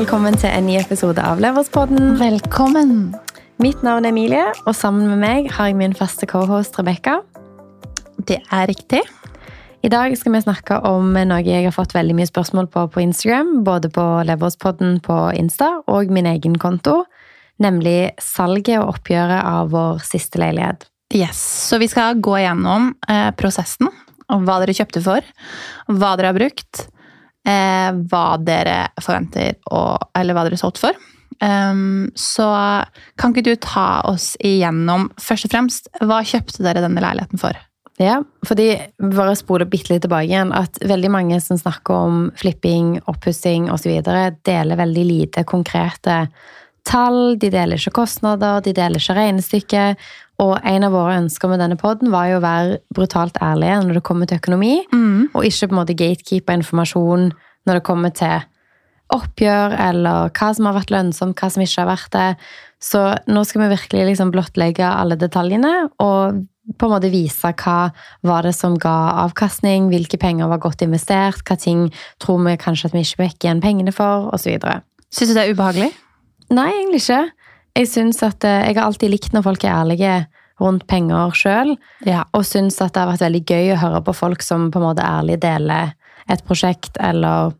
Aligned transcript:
Velkommen 0.00 0.32
til 0.32 0.48
en 0.48 0.64
ny 0.64 0.78
episode 0.80 1.20
av 1.20 1.42
Leverspodden. 1.44 2.14
Velkommen. 2.16 3.10
Mitt 3.60 3.82
navn 3.84 4.06
er 4.08 4.14
Emilie, 4.14 4.46
og 4.64 4.72
sammen 4.72 5.10
med 5.10 5.18
meg 5.20 5.48
har 5.52 5.66
jeg 5.68 5.76
min 5.76 5.92
faste 5.92 6.24
cohost 6.24 6.78
Rebekka. 6.78 7.18
Det 8.16 8.38
er 8.40 8.70
riktig. 8.70 9.02
I 9.84 9.90
dag 9.92 10.14
skal 10.16 10.32
vi 10.32 10.40
snakke 10.40 10.78
om 10.88 11.10
noe 11.12 11.42
jeg 11.44 11.66
har 11.66 11.74
fått 11.76 11.92
veldig 11.92 12.16
mye 12.16 12.30
spørsmål 12.30 12.70
på 12.72 12.86
på 12.94 13.02
Instagram. 13.02 13.50
Både 13.66 13.90
på 13.92 14.04
Leverspodden 14.24 15.02
på 15.04 15.18
Insta 15.36 15.68
og 15.84 16.08
min 16.08 16.30
egen 16.30 16.56
konto. 16.56 17.02
Nemlig 17.60 18.14
salget 18.24 18.78
og 18.78 18.94
oppgjøret 18.94 19.42
av 19.50 19.68
vår 19.74 20.00
siste 20.08 20.40
leilighet. 20.40 20.88
Yes, 21.12 21.42
Så 21.68 21.76
vi 21.76 21.90
skal 21.92 22.22
gå 22.24 22.38
gjennom 22.40 22.94
eh, 23.04 23.34
prosessen. 23.36 23.92
Hva 24.32 24.62
dere 24.64 24.78
kjøpte 24.80 25.04
for. 25.04 25.28
Hva 25.92 26.14
dere 26.16 26.32
har 26.32 26.40
brukt. 26.40 26.86
Eh, 27.48 27.90
hva 28.10 28.24
dere 28.36 28.90
forventer 29.00 29.56
å 29.72 29.96
Eller 30.18 30.36
hva 30.36 30.44
dere 30.44 30.58
har 30.58 30.60
solgt 30.60 30.82
for. 30.82 30.96
Um, 31.40 32.10
så 32.18 32.50
kan 33.16 33.32
ikke 33.32 33.46
du 33.46 33.54
ta 33.56 34.02
oss 34.04 34.34
igjennom, 34.44 35.06
først 35.16 35.46
og 35.48 35.54
fremst, 35.54 35.88
hva 36.04 36.18
kjøpte 36.26 36.60
dere 36.66 36.82
denne 36.84 37.00
leiligheten 37.00 37.40
for? 37.40 37.56
Ja, 38.00 38.18
fordi 38.48 38.74
bare 39.00 39.36
spole 39.36 39.66
bitte 39.68 39.94
litt 39.94 40.04
tilbake 40.04 40.28
igjen, 40.28 40.52
at 40.56 40.76
veldig 40.84 41.10
mange 41.12 41.40
som 41.44 41.56
snakker 41.60 41.96
om 41.96 42.20
flipping, 42.40 42.94
oppussing 43.08 43.70
osv., 43.72 43.92
deler 44.44 44.80
veldig 44.80 45.04
lite 45.08 45.44
konkrete 45.48 46.22
tall. 46.88 47.36
De 47.40 47.50
deler 47.52 47.76
ikke 47.80 47.98
kostnader, 48.02 48.60
de 48.64 48.72
deler 48.76 49.00
ikke 49.00 49.16
regnestykke. 49.16 49.84
Og 50.40 50.54
en 50.64 50.86
av 50.86 50.94
våre 50.94 51.18
ønsker 51.20 51.50
med 51.52 51.60
denne 51.60 51.76
poden 51.76 52.10
var 52.12 52.30
jo 52.30 52.38
å 52.38 52.44
være 52.44 52.78
brutalt 52.96 53.36
ærlige 53.44 53.82
når 53.84 53.98
det 53.98 54.02
kommer 54.08 54.26
til 54.30 54.40
økonomi, 54.40 54.86
Mm. 54.92 55.28
og 55.34 55.44
ikke 55.44 55.68
på 55.68 55.74
en 55.74 55.80
måte 55.82 55.96
gatekeepe 55.98 56.54
informasjon 56.56 57.32
når 57.66 57.74
det 57.74 57.84
kommer 57.84 58.10
til 58.16 58.40
oppgjør, 59.10 59.74
eller 59.78 60.30
hva 60.30 60.48
som 60.54 60.66
har 60.66 60.76
vært 60.78 60.92
lønnsomt, 60.94 61.34
hva 61.36 61.50
som 61.50 61.62
ikke 61.62 61.82
har 61.82 61.90
vært 61.90 62.10
det. 62.14 62.36
Så 62.80 63.02
nå 63.28 63.44
skal 63.44 63.62
vi 63.66 63.74
virkelig 63.74 64.06
liksom 64.06 64.30
blottlegge 64.32 64.86
alle 64.86 65.16
detaljene, 65.16 65.90
og 66.00 66.46
på 66.78 66.86
en 66.86 66.92
måte 66.94 67.10
vise 67.10 67.50
hva 67.58 67.90
var 68.22 68.46
det 68.46 68.54
som 68.54 68.76
ga 68.78 69.26
avkastning, 69.26 69.88
hvilke 69.90 70.18
penger 70.20 70.48
var 70.48 70.62
godt 70.62 70.84
investert, 70.86 71.42
hva 71.44 71.58
ting 71.58 71.88
tror 72.22 72.38
vi 72.46 72.56
kanskje 72.56 72.86
at 72.86 72.92
vi 72.94 73.02
ikke 73.02 73.24
fikk 73.26 73.44
igjen 73.44 73.60
pengene 73.60 73.92
for, 73.92 74.30
osv. 74.32 74.56
Syns 75.10 75.32
du 75.32 75.34
det 75.34 75.42
er 75.48 75.52
ubehagelig? 75.54 75.90
Nei, 76.50 76.70
egentlig 76.70 77.02
ikke. 77.02 77.30
Jeg 77.76 77.88
synes 77.88 78.22
at 78.26 78.44
eh, 78.44 78.66
jeg 78.68 78.76
har 78.76 78.86
alltid 78.88 79.10
likt 79.12 79.32
når 79.36 79.46
folk 79.46 79.64
er 79.64 79.76
ærlige 79.78 80.14
rundt 80.60 80.86
penger 80.90 81.32
sjøl, 81.32 81.76
Ja. 82.04 82.24
og 82.36 82.44
syns 82.44 82.80
at 82.82 82.92
det 82.92 83.00
har 83.00 83.12
vært 83.14 83.24
veldig 83.24 83.44
gøy 83.48 83.72
å 83.74 83.80
høre 83.80 84.02
på 84.04 84.12
folk 84.14 84.42
som 84.44 84.70
på 84.70 84.80
en 84.80 84.88
måte 84.90 85.06
ærlig 85.06 85.38
deler 85.40 85.94
et 86.28 86.42
prosjekt, 86.44 86.98
eller 87.00 87.54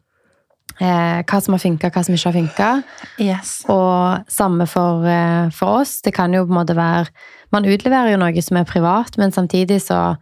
eh, 0.80 1.22
hva 1.25 1.41
som 1.41 1.55
har 1.56 1.62
funka, 1.62 1.91
hva 1.91 2.02
som 2.05 2.14
ikke 2.14 2.28
har 2.28 2.36
funka. 2.36 2.69
Yes. 3.19 3.55
Og 3.72 4.28
samme 4.28 4.67
for, 4.69 5.06
eh, 5.08 5.48
for 5.50 5.80
oss. 5.80 6.00
Det 6.05 6.12
kan 6.14 6.33
jo 6.33 6.45
på 6.45 6.52
en 6.52 6.61
måte 6.64 6.77
være 6.77 7.08
Man 7.52 7.64
utleverer 7.67 8.12
jo 8.12 8.19
noe 8.20 8.42
som 8.42 8.56
er 8.61 8.64
privat, 8.64 9.17
men 9.19 9.33
samtidig 9.33 9.80
så 9.83 10.17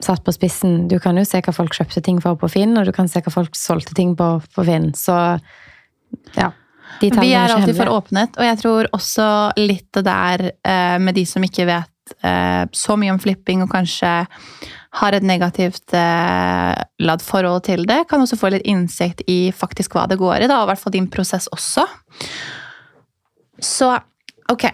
Satt 0.00 0.22
på 0.22 0.30
spissen, 0.30 0.86
du 0.86 0.98
kan 1.00 1.16
jo 1.16 1.24
se 1.24 1.40
hva 1.42 1.52
folk 1.52 1.72
kjøpte 1.74 2.00
ting 2.04 2.20
for 2.22 2.36
på 2.36 2.46
Finn, 2.52 2.76
og 2.78 2.84
du 2.86 2.92
kan 2.92 3.08
se 3.08 3.18
hva 3.24 3.32
folk 3.32 3.56
solgte 3.56 3.94
ting 3.96 4.14
på 4.14 4.28
på 4.54 4.64
Finn. 4.64 4.92
Så 4.94 5.40
ja. 6.36 6.52
Vi 7.00 7.32
er 7.32 7.52
alltid 7.54 7.76
for 7.78 7.92
åpenhet, 7.92 8.38
og 8.38 8.46
jeg 8.46 8.58
tror 8.62 8.88
også 8.96 9.28
litt 9.60 9.88
det 9.94 10.04
der 10.06 10.50
eh, 10.50 10.96
med 11.02 11.14
de 11.18 11.24
som 11.28 11.44
ikke 11.44 11.66
vet 11.68 12.14
eh, 12.26 12.64
så 12.72 12.96
mye 12.98 13.14
om 13.14 13.20
flipping 13.22 13.62
og 13.64 13.70
kanskje 13.72 14.12
har 14.98 15.14
et 15.14 15.26
negativt 15.26 15.94
eh, 15.94 16.74
ladd 17.04 17.22
forhold 17.22 17.66
til 17.68 17.84
det, 17.88 18.02
kan 18.10 18.24
også 18.24 18.38
få 18.40 18.50
litt 18.54 18.66
innsikt 18.68 19.22
i 19.30 19.52
faktisk 19.54 19.94
hva 19.94 20.08
det 20.10 20.18
går 20.20 20.42
i, 20.42 20.50
da, 20.50 20.60
og 20.62 20.68
i 20.68 20.72
hvert 20.72 20.82
fall 20.82 20.96
din 20.96 21.10
prosess 21.12 21.48
også. 21.54 21.86
Så 23.62 23.92
ok, 24.50 24.68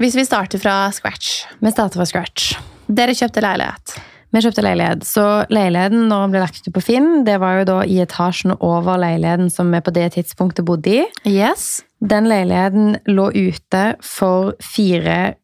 hvis 0.00 0.16
vi 0.18 0.26
starter 0.26 0.60
fra 0.62 0.76
scratch. 0.94 1.44
Vi 1.60 1.72
starter 1.72 2.00
fra 2.00 2.08
scratch. 2.08 2.54
Dere 2.90 3.14
kjøpte 3.16 3.44
leilighet. 3.44 4.00
Vi 4.32 4.40
kjøpte 4.44 4.62
leilighet. 4.62 5.02
Så 5.04 5.24
leiligheten 5.50 6.04
når 6.08 6.20
den 6.26 6.30
ble 6.36 6.42
lagt 6.44 6.66
ut 6.68 6.74
på 6.76 6.82
Finn, 6.86 7.24
det 7.26 7.40
var 7.42 7.58
jo 7.60 7.64
da 7.72 7.78
i 7.82 7.96
etasjen 8.04 8.54
over 8.60 9.00
leiligheten 9.02 9.50
som 9.50 9.72
vi 9.74 9.80
på 9.82 9.90
det 9.96 10.12
tidspunktet 10.14 10.64
bodde 10.68 11.00
i. 11.00 11.04
Yes. 11.26 11.82
Den 12.00 12.28
leiligheten 12.30 12.96
lå 13.10 13.30
ute 13.34 13.84
for 14.06 14.54
4 14.62 15.34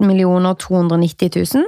290 0.00 1.30
000. 1.54 1.66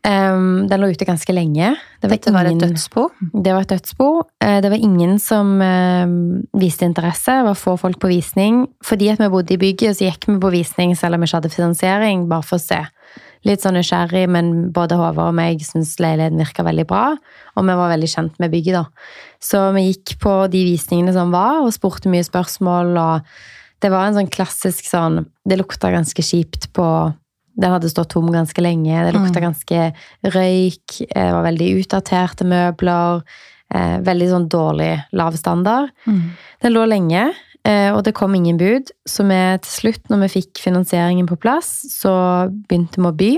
Um, 0.00 0.64
den 0.70 0.80
lå 0.80 0.88
ute 0.94 1.04
ganske 1.04 1.32
lenge. 1.36 1.74
Dette 2.00 2.32
var 2.32 2.46
et 2.48 2.54
ingen- 2.54 2.70
dødsbo. 2.72 3.10
Det 3.44 3.52
var 3.52 3.60
et 3.66 3.68
dødsbo. 3.74 4.22
Eh, 4.40 4.60
Det 4.62 4.70
var 4.70 4.78
ingen 4.78 5.18
som 5.18 5.60
eh, 5.60 6.06
viste 6.58 6.86
interesse. 6.86 7.26
Det 7.26 7.44
var 7.44 7.54
få 7.54 7.76
folk 7.78 7.98
på 8.00 8.08
visning. 8.08 8.66
Fordi 8.82 9.08
at 9.10 9.18
vi 9.20 9.28
bodde 9.28 9.52
i 9.54 9.58
bygget, 9.58 9.96
så 9.98 10.08
gikk 10.08 10.24
vi 10.26 10.38
på 10.40 10.50
visning 10.50 10.96
selv 10.96 11.14
om 11.14 11.20
vi 11.20 11.26
ikke 11.26 11.36
hadde 11.42 11.50
finansiering, 11.52 12.28
bare 12.28 12.42
for 12.42 12.56
å 12.56 12.60
se. 12.64 12.80
Litt 13.48 13.62
sånn 13.62 13.72
nysgjerrig, 13.78 14.26
men 14.28 14.70
både 14.70 14.96
Håvard 15.00 15.30
og 15.30 15.34
meg 15.38 15.62
syntes 15.64 15.94
leiligheten 16.02 16.36
virka 16.42 16.62
veldig 16.66 16.86
bra. 16.90 17.16
Og 17.56 17.64
vi 17.64 17.76
var 17.78 17.88
veldig 17.94 18.08
kjent 18.12 18.34
med 18.38 18.50
bygget, 18.52 18.74
da. 18.76 18.84
Så 19.40 19.62
vi 19.72 19.86
gikk 19.92 20.18
på 20.20 20.34
de 20.52 20.64
visningene 20.68 21.12
som 21.16 21.32
var, 21.32 21.62
og 21.64 21.72
spurte 21.72 22.10
mye 22.12 22.26
spørsmål. 22.26 22.92
Og 23.00 23.22
det 23.80 23.90
var 23.90 24.06
en 24.10 24.14
sånn 24.18 24.28
klassisk 24.30 24.84
sånn 24.84 25.24
Det 25.48 25.56
lukta 25.56 25.88
ganske 25.90 26.20
kjipt 26.22 26.68
på 26.76 27.14
Den 27.60 27.72
hadde 27.72 27.88
stått 27.90 28.10
tom 28.10 28.28
ganske 28.32 28.60
lenge. 28.62 28.92
Det 29.04 29.12
lukta 29.16 29.40
ganske 29.40 29.94
røyk. 30.24 31.00
eh, 31.10 31.26
Det 31.26 31.32
var 31.32 31.42
veldig 31.48 31.70
utdaterte 31.80 32.44
møbler. 32.44 33.22
eh, 33.74 33.98
Veldig 34.00 34.28
sånn 34.30 34.48
dårlig 34.48 35.04
lav 35.12 35.32
standard. 35.36 35.90
Den 36.62 36.72
lå 36.72 36.86
lenge, 36.88 37.28
eh, 37.28 37.34
og 37.68 38.00
det 38.06 38.14
kom 38.16 38.34
ingen 38.34 38.56
bud. 38.60 38.88
Så 39.08 39.26
vi 39.28 39.38
til 39.66 39.72
slutt, 39.72 40.02
når 40.08 40.24
vi 40.24 40.34
fikk 40.38 40.62
finansieringen 40.62 41.28
på 41.28 41.36
plass, 41.40 41.74
så 41.92 42.12
begynte 42.48 43.00
vi 43.00 43.08
å 43.08 43.16
by. 43.16 43.30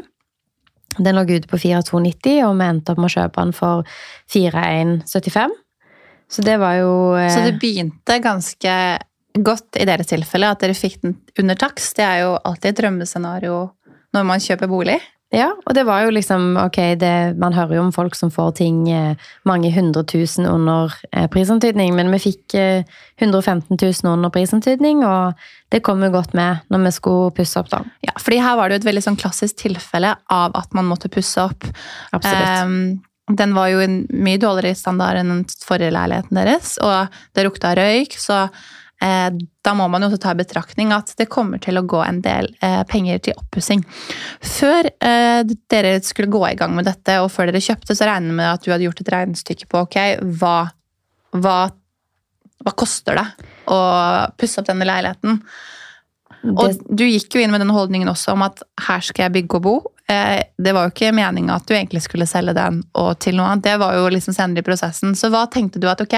Den 1.01 1.17
lå 1.17 1.25
ute 1.25 1.49
på 1.49 1.59
4290, 1.59 2.43
og 2.47 2.57
vi 2.59 2.69
endte 2.69 2.93
opp 2.93 3.01
med 3.01 3.09
å 3.09 3.15
kjøpe 3.15 3.45
den 3.45 3.55
for 3.57 3.95
4175. 4.33 5.55
Så 6.33 6.45
det 6.45 6.59
var 6.61 6.79
jo 6.81 6.93
eh, 7.19 7.31
Så 7.33 7.45
det 7.45 7.59
begynte 7.61 8.19
ganske 8.25 8.75
godt 9.33 9.81
i 9.81 9.87
deres 9.89 10.11
tilfelle 10.11 10.51
at 10.53 10.61
dere 10.61 10.77
fikk 10.77 11.01
den 11.05 11.17
under 11.41 11.59
takst. 11.61 11.97
Det 11.97 12.05
er 12.05 12.23
jo 12.25 12.35
alltid 12.37 12.73
et 12.73 12.81
drømmescenario 12.83 13.57
når 14.13 14.29
man 14.29 14.45
kjøper 14.45 14.69
bolig. 14.69 14.99
Ja, 15.33 15.49
og 15.57 15.73
det 15.73 15.87
var 15.89 16.05
jo 16.05 16.13
liksom 16.13 16.59
Ok, 16.61 16.77
det, 17.01 17.13
man 17.41 17.55
hører 17.57 17.79
jo 17.79 17.85
om 17.87 17.93
folk 17.95 18.17
som 18.19 18.31
får 18.33 18.51
ting 18.61 18.83
eh, 18.93 19.31
mange 19.49 19.71
hundre 19.73 20.05
tusen 20.05 20.45
under 20.49 20.93
eh, 21.11 21.25
prisantydning, 21.33 21.95
men 21.97 22.13
vi 22.13 22.21
fikk 22.21 22.57
eh, 22.59 22.85
115 23.17 23.79
000 23.81 24.13
under 24.13 24.33
prisantydning, 24.35 25.01
og 25.09 25.39
det 25.73 25.81
kom 25.87 26.05
jo 26.05 26.11
godt 26.13 26.37
med 26.37 26.61
når 26.73 26.85
vi 26.85 26.93
skulle 26.99 27.33
pusse 27.39 27.61
opp, 27.61 27.71
da. 27.73 27.81
Ja, 28.05 28.13
fordi 28.21 28.43
her 28.45 28.59
var 28.61 28.69
det 28.69 28.77
jo 28.77 28.83
et 28.83 28.91
veldig 28.91 29.05
sånn 29.09 29.21
klassisk 29.21 29.63
tilfelle 29.65 30.13
av 30.29 30.53
at 30.59 30.77
man 30.77 30.91
måtte 30.91 31.11
pusse 31.13 31.49
opp. 31.49 31.65
Absolutt. 32.13 32.61
Um, 32.61 33.33
den 33.33 33.57
var 33.57 33.71
jo 33.73 33.87
mye 34.13 34.41
dårligere 34.43 34.77
standard 34.77 35.21
enn 35.21 35.33
den 35.33 35.43
forrige 35.65 35.95
leiligheten 35.95 36.37
deres, 36.37 36.77
og 36.83 37.13
det 37.33 37.47
lukta 37.47 37.73
røyk, 37.79 38.19
så 38.21 38.45
eh, 38.51 38.63
da 39.03 39.75
må 39.75 39.89
man 39.91 40.05
jo 40.05 40.11
også 40.11 40.21
ta 40.23 40.33
i 40.35 40.39
betraktning 40.39 40.93
at 40.95 41.13
det 41.19 41.29
kommer 41.33 41.61
til 41.63 41.79
å 41.79 41.85
gå 41.89 42.01
en 42.05 42.21
del 42.25 42.49
eh, 42.63 42.83
penger 42.89 43.23
til 43.27 43.39
oppussing. 43.39 43.83
Før 44.43 44.89
eh, 44.93 45.43
dere 45.73 45.97
skulle 46.07 46.33
gå 46.33 46.43
i 46.49 46.57
gang 46.59 46.75
med 46.77 46.87
dette, 46.87 47.19
og 47.23 47.31
før 47.35 47.51
dere 47.51 47.63
kjøpte, 47.65 47.97
så 47.99 48.09
regner 48.09 48.31
jeg 48.31 48.39
med 48.41 48.51
at 48.51 48.65
du 48.65 48.73
hadde 48.73 48.87
gjort 48.87 49.03
et 49.05 49.13
regnestykke 49.17 49.69
på 49.71 49.85
ok, 49.87 49.99
hva, 50.41 50.57
hva, 51.35 51.59
hva 52.63 52.75
koster 52.79 53.19
det 53.19 53.29
å 53.73 53.79
pusse 54.39 54.63
opp 54.63 54.71
denne 54.71 54.89
leiligheten? 54.89 55.43
Og 56.43 56.79
du 56.91 57.05
gikk 57.07 57.37
jo 57.37 57.43
inn 57.43 57.53
med 57.55 57.63
den 57.63 57.73
holdningen 57.75 58.11
også 58.11 58.35
om 58.35 58.43
at 58.47 58.63
her 58.89 59.03
skal 59.05 59.29
jeg 59.29 59.35
bygge 59.37 59.61
og 59.61 59.67
bo. 59.67 59.75
Eh, 60.11 60.43
Det 60.59 60.75
var 60.75 60.89
jo 60.89 60.95
ikke 60.95 61.15
meninga 61.15 61.57
at 61.57 61.67
du 61.69 61.75
egentlig 61.75 62.03
skulle 62.03 62.27
selge 62.27 62.55
den 62.57 62.83
og 62.99 63.19
til 63.23 63.37
noe 63.39 63.53
annet. 63.53 63.65
Det 63.69 63.77
var 63.79 63.95
jo 63.97 64.09
liksom 64.11 64.35
senere 64.35 64.65
i 64.65 64.67
prosessen. 64.67 65.15
Så 65.19 65.31
hva 65.31 65.47
tenkte 65.51 65.81
du 65.83 65.89
at 65.91 66.03
ok, 66.03 66.17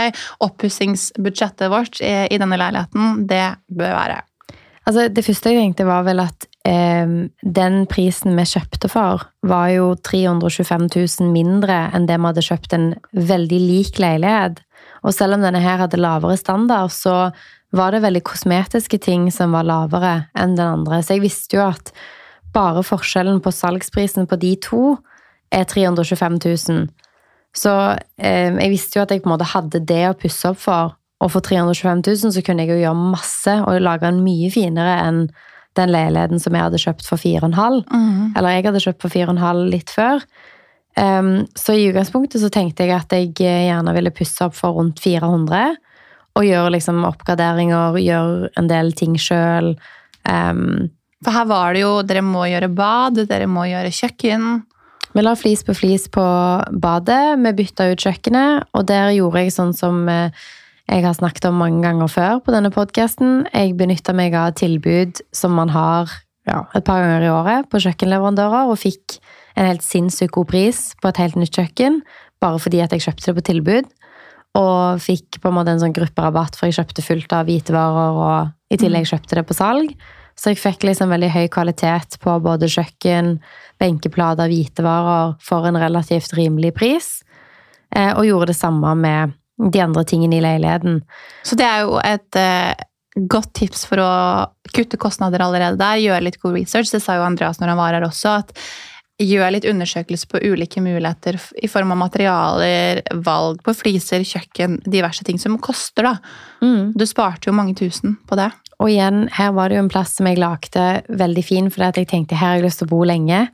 oppussingsbudsjettet 0.49 1.73
vårt 1.73 2.01
i 2.01 2.15
i 2.35 2.39
denne 2.41 2.57
leiligheten, 2.57 3.27
det 3.29 3.57
bør 3.69 3.93
være? 3.93 4.23
altså, 4.89 5.09
det 5.09 5.25
første 5.27 5.53
jeg 5.53 5.63
tenkte, 5.63 5.87
var 5.89 6.05
vel 6.07 6.23
at 6.25 6.47
eh, 6.69 7.15
den 7.43 7.81
prisen 7.91 8.37
vi 8.39 8.47
kjøpte 8.49 8.91
for, 8.93 9.27
var 9.47 9.73
jo 9.75 9.95
325 9.97 10.89
000 10.93 11.33
mindre 11.33 11.89
enn 11.95 12.09
det 12.09 12.19
vi 12.19 12.31
hadde 12.31 12.47
kjøpt 12.49 12.77
en 12.77 12.89
veldig 13.13 13.61
lik 13.61 14.01
leilighet. 14.03 14.63
Og 15.05 15.15
selv 15.17 15.37
om 15.37 15.45
denne 15.45 15.61
her 15.61 15.83
hadde 15.85 16.01
lavere 16.01 16.37
standard, 16.41 16.93
så 16.93 17.31
var 17.75 17.95
det 17.95 18.05
veldig 18.05 18.23
kosmetiske 18.27 19.01
ting 19.03 19.27
som 19.35 19.55
var 19.57 19.67
lavere 19.67 20.15
enn 20.39 20.55
den 20.59 20.67
andre. 20.79 21.01
Så 21.03 21.17
jeg 21.17 21.25
visste 21.25 21.59
jo 21.59 21.65
at 21.67 21.91
bare 22.55 22.85
forskjellen 22.87 23.41
på 23.43 23.53
salgsprisen 23.55 24.29
på 24.31 24.39
de 24.39 24.53
to 24.63 24.83
er 25.55 25.67
325 25.71 26.39
000. 26.45 26.85
Så 27.55 27.73
eh, 28.19 28.51
jeg 28.51 28.71
visste 28.73 28.99
jo 28.99 29.05
at 29.05 29.15
jeg 29.15 29.23
på 29.23 29.31
en 29.31 29.35
måte 29.37 29.51
hadde 29.55 29.83
det 29.87 30.05
å 30.09 30.19
pusse 30.19 30.51
opp 30.51 30.61
for. 30.63 30.95
Og 31.23 31.31
for 31.33 31.45
325 31.47 32.03
000 32.05 32.35
så 32.35 32.43
kunne 32.45 32.65
jeg 32.65 32.75
jo 32.75 32.83
gjøre 32.83 33.11
masse 33.15 33.55
og 33.63 33.83
lage 33.83 34.07
den 34.07 34.25
mye 34.27 34.51
finere 34.53 34.97
enn 35.05 35.21
den 35.79 35.91
leiligheten 35.91 36.43
som 36.43 36.55
jeg 36.55 36.67
hadde 36.69 36.83
kjøpt 36.83 37.07
for 37.09 37.19
4,5. 37.19 37.81
Eller 38.39 38.55
jeg 38.55 38.67
hadde 38.69 38.83
kjøpt 38.85 39.03
for 39.03 39.15
4,5 39.15 39.63
litt 39.73 39.91
før. 39.95 40.23
Um, 40.95 41.49
så 41.59 41.75
i 41.75 41.89
utgangspunktet 41.89 42.39
så 42.39 42.51
tenkte 42.55 42.87
jeg 42.87 42.95
at 42.95 43.11
jeg 43.15 43.33
eh, 43.43 43.65
gjerne 43.67 43.95
ville 43.97 44.15
pusse 44.15 44.47
opp 44.47 44.55
for 44.55 44.77
rundt 44.79 45.03
400. 45.03 45.75
og 46.35 46.47
gjøre 46.47 46.75
liksom 46.75 47.05
oppgraderinger, 47.07 47.99
gjøre 48.03 48.51
en 48.59 48.71
del 48.71 48.93
ting 48.99 49.17
sjøl. 49.21 49.75
Um, 50.27 50.91
For 51.25 51.37
her 51.37 51.47
var 51.51 51.75
det 51.77 51.85
jo 51.85 51.93
Dere 52.07 52.25
må 52.25 52.47
gjøre 52.51 52.71
bad, 52.73 53.21
dere 53.29 53.47
må 53.51 53.67
gjøre 53.71 53.93
kjøkken. 53.95 54.65
vi 55.15 55.23
la 55.23 55.35
flis 55.39 55.63
på 55.63 55.75
flis 55.79 56.09
på 56.11 56.25
badet, 56.73 57.39
vi 57.39 57.53
bytta 57.53 57.93
ut 57.93 58.03
kjøkkenet, 58.03 58.67
og 58.75 58.87
der 58.87 59.13
gjorde 59.15 59.45
jeg 59.45 59.55
sånn 59.55 59.73
som 59.77 60.09
eh, 60.09 60.35
jeg 60.91 61.05
har 61.05 61.15
snakket 61.15 61.47
om 61.49 61.61
mange 61.63 61.81
ganger 61.85 62.11
før 62.11 62.41
på 62.45 62.53
denne 62.53 62.73
podkasten. 62.75 63.47
Jeg 63.55 63.77
benytta 63.79 64.13
meg 64.13 64.35
av 64.37 64.53
tilbud 64.59 65.23
som 65.33 65.55
man 65.57 65.71
har 65.73 66.11
ja, 66.45 66.65
et 66.75 66.85
par 66.85 67.01
ganger 67.01 67.25
i 67.25 67.33
året 67.33 67.71
på 67.73 67.81
kjøkkenleverandører, 67.87 68.69
og 68.69 68.81
fikk 68.83 69.21
en 69.57 69.71
helt 69.71 69.87
sinnssykt 69.87 70.35
god 70.35 70.51
pris 70.51 70.81
på 71.01 71.09
et 71.09 71.21
helt 71.23 71.39
nytt 71.41 71.57
kjøkken, 71.57 72.03
bare 72.43 72.61
fordi 72.61 72.83
at 72.85 72.93
jeg 72.93 73.07
kjøpte 73.07 73.31
det 73.31 73.37
på 73.39 73.47
tilbud. 73.49 73.93
Og 74.59 75.01
fikk 75.03 75.41
på 75.43 75.51
en 75.51 75.57
måte 75.57 75.73
en 75.75 75.83
sånn 75.83 75.95
grupperabatt, 75.95 76.55
for 76.59 76.71
jeg 76.71 76.79
kjøpte 76.79 77.03
fullt 77.03 77.33
av 77.35 77.49
hvitevarer, 77.49 78.21
og 78.25 78.75
i 78.75 78.79
tillegg 78.79 79.09
kjøpte 79.11 79.41
det 79.41 79.47
på 79.49 79.57
salg. 79.59 79.95
Så 80.39 80.51
jeg 80.51 80.61
fikk 80.63 80.87
liksom 80.87 81.13
veldig 81.15 81.31
høy 81.31 81.45
kvalitet 81.53 82.17
på 82.23 82.33
både 82.43 82.71
kjøkken, 82.71 83.37
benkeplater, 83.83 84.51
hvitevarer 84.51 85.37
for 85.43 85.67
en 85.69 85.79
relativt 85.79 86.35
rimelig 86.39 86.75
pris. 86.79 87.09
Eh, 87.95 88.11
og 88.15 88.27
gjorde 88.27 88.51
det 88.51 88.59
samme 88.59 88.95
med 88.99 89.35
de 89.71 89.83
andre 89.83 90.03
tingene 90.07 90.39
i 90.39 90.43
leiligheten. 90.43 90.99
Så 91.47 91.59
det 91.59 91.67
er 91.67 91.85
jo 91.87 92.01
et 92.03 92.39
eh, 92.39 92.75
godt 93.31 93.53
tips 93.55 93.85
for 93.87 94.03
å 94.03 94.11
kutte 94.75 94.99
kostnader 94.99 95.45
allerede 95.45 95.79
der. 95.79 96.03
Gjøre 96.03 96.27
litt 96.27 96.41
god 96.43 96.59
research. 96.59 96.91
Det 96.91 97.03
sa 97.03 97.19
jo 97.19 97.27
Andreas 97.27 97.63
når 97.63 97.75
han 97.75 97.81
var 97.81 97.95
her 97.95 98.09
også. 98.09 98.41
at 98.43 98.55
Gjør 99.23 99.53
litt 99.55 99.67
undersøkelser 99.71 100.27
på 100.27 100.41
ulike 100.43 100.81
muligheter 100.83 101.37
i 101.63 101.69
form 101.71 101.93
av 101.95 102.01
materialer, 102.01 102.99
valg 103.23 103.61
på 103.63 103.75
fliser, 103.79 104.25
kjøkken, 104.27 104.81
diverse 104.91 105.23
ting 105.27 105.39
som 105.39 105.55
koster, 105.63 106.09
da. 106.09 106.17
Mm. 106.65 106.97
Du 106.99 107.05
sparte 107.07 107.47
jo 107.47 107.55
mange 107.55 107.77
tusen 107.79 108.17
på 108.27 108.39
det. 108.41 108.49
Og 108.83 108.91
igjen, 108.91 109.29
her 109.37 109.53
var 109.55 109.71
det 109.71 109.79
jo 109.79 109.85
en 109.85 109.93
plass 109.93 110.17
som 110.19 110.27
jeg 110.27 110.41
lagde 110.43 110.87
veldig 111.07 111.45
fin, 111.47 111.71
fordi 111.71 111.87
at 111.87 112.01
jeg 112.01 112.11
tenkte 112.11 112.41
her 112.41 112.57
har 112.57 112.59
jeg 112.59 112.67
lyst 112.67 112.83
til 112.83 112.91
å 112.91 112.95
bo 112.97 113.05
lenge. 113.07 113.45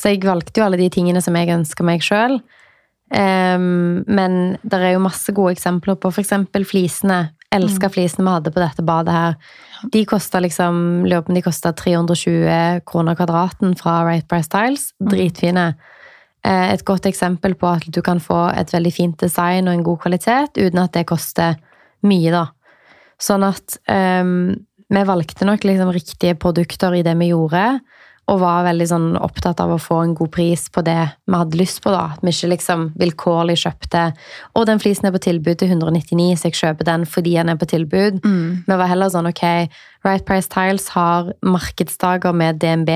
Så 0.00 0.14
jeg 0.14 0.24
valgte 0.24 0.62
jo 0.62 0.64
alle 0.64 0.80
de 0.80 0.88
tingene 0.92 1.20
som 1.20 1.36
jeg 1.36 1.52
ønska 1.52 1.84
meg 1.84 2.04
sjøl. 2.04 2.40
men 3.10 4.34
det 4.62 4.78
er 4.78 4.92
jo 4.94 5.02
masse 5.02 5.32
gode 5.34 5.52
eksempler 5.56 5.96
på 5.98 6.12
f.eks. 6.14 6.32
flisene. 6.64 7.34
Elska 7.54 7.88
flisene 7.90 8.26
vi 8.26 8.34
hadde 8.36 8.52
på 8.54 8.62
dette 8.62 8.82
badet 8.86 9.14
her. 9.14 9.38
De 9.90 10.04
kosta 10.06 10.38
liksom, 10.42 11.06
lurer 11.06 11.24
på 11.24 11.32
om 11.32 11.38
de 11.38 11.42
kosta 11.42 11.72
320 11.74 12.84
kroner 12.86 13.18
kvadraten 13.18 13.74
fra 13.78 14.04
Right 14.06 14.28
Price 14.30 14.50
Tiles. 14.52 14.90
Dritfine. 15.02 15.72
Eh, 16.46 16.72
Et 16.72 16.84
godt 16.84 17.06
eksempel 17.10 17.56
på 17.58 17.66
at 17.66 17.88
du 17.90 18.00
kan 18.02 18.20
få 18.20 18.48
et 18.54 18.70
veldig 18.72 18.92
fint 18.94 19.18
design 19.20 19.68
og 19.68 19.74
en 19.74 19.84
god 19.84 19.98
kvalitet 20.06 20.56
uten 20.60 20.78
at 20.78 20.94
det 20.94 21.08
koster 21.10 21.58
mye, 22.06 22.30
da. 22.32 22.46
Sånn 23.20 23.44
at 23.44 23.76
um, 23.92 24.54
vi 24.88 25.02
valgte 25.04 25.44
nok 25.44 25.66
liksom 25.68 25.90
riktige 25.92 26.38
produkter 26.40 26.94
i 26.96 27.02
det 27.04 27.12
vi 27.20 27.28
gjorde, 27.34 27.80
og 28.30 28.38
var 28.38 28.66
veldig 28.68 28.86
sånn 28.86 29.08
opptatt 29.18 29.60
av 29.62 29.72
å 29.74 29.80
få 29.82 30.00
en 30.04 30.14
god 30.14 30.30
pris 30.34 30.68
på 30.70 30.84
det 30.86 30.98
vi 31.26 31.34
hadde 31.34 31.58
lyst 31.58 31.82
på. 31.82 31.90
da. 31.90 32.12
At 32.14 32.22
vi 32.22 32.30
ikke 32.30 32.52
liksom 32.52 32.84
vilkårlig 33.00 33.56
kjøpte 33.64 34.04
Og 34.54 34.66
den 34.66 34.78
flisen 34.82 35.08
er 35.08 35.14
på 35.14 35.22
tilbud 35.24 35.58
til 35.58 35.72
199, 35.72 36.38
så 36.38 36.50
jeg 36.50 36.58
kjøper 36.60 36.86
den 36.86 37.06
fordi 37.06 37.34
den 37.34 37.48
er 37.48 37.58
på 37.58 37.66
tilbud. 37.66 38.20
Vi 38.66 38.76
var 38.76 38.86
heller 38.90 39.10
sånn 39.10 39.26
ok, 39.30 39.44
Right 40.06 40.24
Price 40.24 40.48
Tiles 40.48 40.88
har 40.94 41.32
markedsdager 41.42 42.32
med 42.32 42.60
DNB 42.62 42.90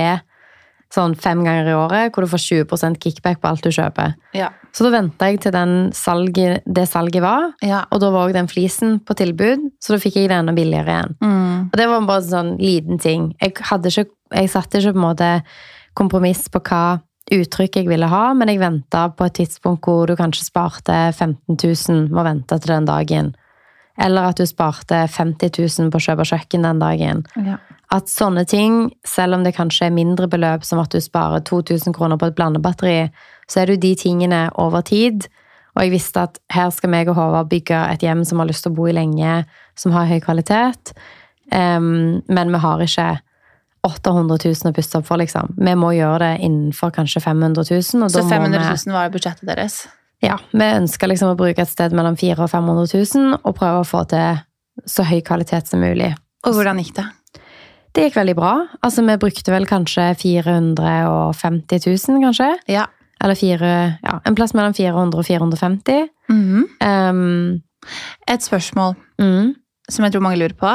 sånn 0.93 1.15
fem 1.19 1.41
ganger 1.43 1.67
i 1.67 1.73
året, 1.75 2.11
hvor 2.13 2.23
du 2.23 2.29
får 2.31 2.43
20% 2.65 2.99
kickback 3.03 3.41
på 3.41 3.49
alt 3.49 3.63
du 3.65 3.69
kjøper. 3.73 4.13
Ja. 4.37 4.49
Så 4.75 4.85
da 4.85 4.91
venta 4.93 5.27
jeg 5.31 5.41
til 5.43 5.51
den 5.55 5.91
salget, 5.95 6.63
det 6.67 6.87
salget 6.91 7.21
var, 7.23 7.53
Ja. 7.63 7.85
og 7.91 7.99
da 8.01 8.09
var 8.11 8.27
òg 8.29 8.33
den 8.33 8.47
flisen 8.47 8.99
på 8.99 9.15
tilbud, 9.15 9.71
så 9.81 9.95
da 9.95 9.99
fikk 9.99 10.15
jeg 10.15 10.29
det 10.29 10.37
enda 10.37 10.53
billigere 10.53 10.85
igjen. 10.93 11.15
Mm. 11.21 11.69
Og 11.71 11.75
det 11.79 11.87
var 11.89 12.01
bare 12.07 12.23
en 12.23 12.29
sånn 12.29 12.57
liten 12.59 12.99
ting. 12.99 13.33
Jeg, 13.41 13.53
ikke, 13.55 14.05
jeg 14.33 14.49
satte 14.49 14.79
ikke 14.79 14.93
på 14.93 15.01
en 15.01 15.07
måte 15.09 15.43
kompromiss 15.95 16.47
på 16.51 16.61
hva 16.61 16.99
uttrykk 17.33 17.79
jeg 17.79 17.87
ville 17.89 18.07
ha, 18.11 18.33
men 18.37 18.51
jeg 18.51 18.59
venta 18.61 19.07
på 19.09 19.25
et 19.25 19.33
tidspunkt 19.39 19.81
hvor 19.87 20.05
du 20.07 20.15
kanskje 20.15 20.45
sparte 20.45 20.93
15 21.15 21.57
000 21.57 22.09
med 22.11 22.21
å 22.21 22.27
vente 22.27 22.59
til 22.61 22.73
den 22.75 22.85
dagen. 22.85 23.31
Eller 24.01 24.31
at 24.31 24.39
du 24.41 24.45
sparte 24.47 25.05
50 25.07 25.55
000 25.79 25.91
på 25.91 26.01
å 26.01 26.05
kjøpe 26.07 26.27
kjøkken 26.27 26.67
den 26.67 26.81
dagen. 26.83 27.23
Ja. 27.47 27.57
At 27.95 28.09
sånne 28.11 28.43
ting, 28.49 28.89
selv 29.07 29.37
om 29.37 29.45
det 29.45 29.55
kanskje 29.55 29.87
er 29.87 29.95
mindre 29.95 30.27
beløp, 30.27 30.65
som 30.67 30.81
at 30.81 30.91
du 30.91 30.99
sparer 31.03 31.45
2000 31.47 31.95
kroner 31.95 32.19
på 32.19 32.27
et 32.27 32.37
blandebatteri, 32.37 32.97
så 33.47 33.61
er 33.61 33.69
det 33.69 33.77
jo 33.77 33.83
de 33.85 33.93
tingene 34.01 34.41
over 34.59 34.83
tid. 34.85 35.27
Og 35.75 35.83
jeg 35.83 35.93
visste 35.93 36.23
at 36.27 36.39
her 36.55 36.71
skal 36.73 36.91
meg 36.91 37.11
og 37.11 37.17
Håvard 37.19 37.51
bygge 37.51 37.77
et 37.91 38.03
hjem 38.03 38.23
som 38.27 38.41
har 38.41 38.49
lyst 38.49 38.65
til 38.65 38.73
å 38.73 38.77
bo 38.77 38.87
i 38.89 38.95
lenge, 38.95 39.43
som 39.79 39.95
har 39.95 40.09
høy 40.09 40.19
kvalitet. 40.23 40.95
Um, 41.51 42.23
men 42.31 42.51
vi 42.51 42.61
har 42.63 42.83
ikke 42.83 43.09
800 43.85 44.39
000 44.41 44.71
å 44.71 44.75
pusse 44.75 44.97
opp 44.97 45.05
for, 45.07 45.21
liksom. 45.21 45.53
Vi 45.59 45.75
må 45.77 45.91
gjøre 45.93 46.23
det 46.23 46.47
innenfor 46.47 46.95
kanskje 46.95 47.21
500 47.21 47.67
000. 47.69 48.07
Og 48.07 48.11
Så 48.11 48.23
da 48.23 48.25
må 48.25 48.49
500 48.49 48.65
000 48.87 48.95
var 48.97 49.13
budsjettet 49.13 49.45
deres? 49.51 49.83
Ja, 50.25 50.37
vi 50.51 50.67
ønsker 50.81 51.09
liksom 51.11 51.33
å 51.33 51.37
bruke 51.39 51.61
et 51.63 51.69
sted 51.71 51.93
mellom 51.95 52.17
400 52.19 52.43
og 52.45 52.51
500 52.51 53.03
000 53.15 53.37
og 53.41 53.55
prøve 53.57 53.81
å 53.83 53.87
få 53.87 54.03
til 54.11 54.41
så 54.91 55.05
høy 55.07 55.21
kvalitet 55.25 55.69
som 55.69 55.79
mulig. 55.83 56.11
Og 56.45 56.57
hvordan 56.57 56.81
gikk 56.81 56.95
det? 56.97 57.05
Det 57.95 58.09
gikk 58.09 58.17
veldig 58.19 58.35
bra. 58.35 58.53
Altså, 58.83 59.05
vi 59.07 59.15
brukte 59.21 59.53
vel 59.53 59.65
kanskje 59.69 60.09
450 60.19 61.85
000, 61.87 62.23
kanskje. 62.25 62.49
Ja. 62.67 62.87
Eller 63.23 63.39
fire, 63.39 63.69
ja, 64.03 64.17
en 64.27 64.35
plass 64.35 64.51
mellom 64.57 64.75
400 64.75 65.21
og 65.21 65.25
450. 65.29 66.09
Mhm. 66.33 66.65
Um, 66.83 67.61
Et 68.27 68.41
spørsmål 68.41 68.95
mm, 69.21 69.53
som 69.93 70.03
jeg 70.05 70.11
tror 70.15 70.23
mange 70.25 70.39
lurer 70.41 70.55
på. 70.57 70.71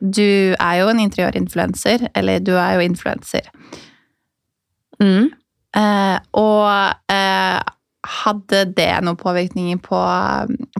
Du 0.00 0.52
er 0.52 0.74
jo 0.76 0.90
en 0.92 1.00
interiørinfluenser, 1.00 2.06
eller 2.14 2.38
du 2.44 2.52
er 2.52 2.74
jo 2.76 2.80
influenser. 2.84 3.48
mm. 5.00 5.30
Eh, 5.70 6.16
og 6.34 6.66
eh, 7.14 7.60
hadde 8.06 8.64
det 8.76 8.92
noen 9.04 9.18
påvirkninger 9.20 9.80
på, 9.84 9.98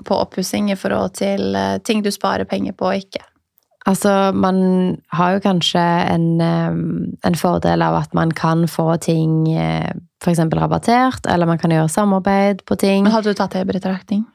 på 0.06 0.20
oppussing 0.25 0.70
i 0.72 0.78
forhold 0.78 1.19
til 1.20 1.56
eh, 1.58 1.76
ting 1.84 2.05
du 2.05 2.11
sparer 2.14 2.49
penger 2.49 2.76
på 2.76 2.90
og 2.90 3.02
ikke? 3.02 3.25
Altså, 3.89 4.32
man 4.36 4.58
har 5.17 5.34
jo 5.34 5.43
kanskje 5.44 5.81
en, 5.81 6.27
um, 6.41 6.82
en 7.24 7.36
fordel 7.36 7.81
av 7.82 7.96
at 8.03 8.12
man 8.15 8.31
kan 8.36 8.67
få 8.69 8.93
ting 9.00 9.48
f.eks. 10.20 10.43
rabattert, 10.53 11.24
eller 11.24 11.48
man 11.48 11.58
kan 11.58 11.72
gjøre 11.72 11.89
samarbeid 11.89 12.60
på 12.69 12.77
ting. 12.77 13.06
Men 13.08 13.15
hadde 13.15 13.32
du 13.32 13.39
tatt 13.41 13.56
det 13.56 13.65
i 13.65 13.70
betraktning? 13.72 14.27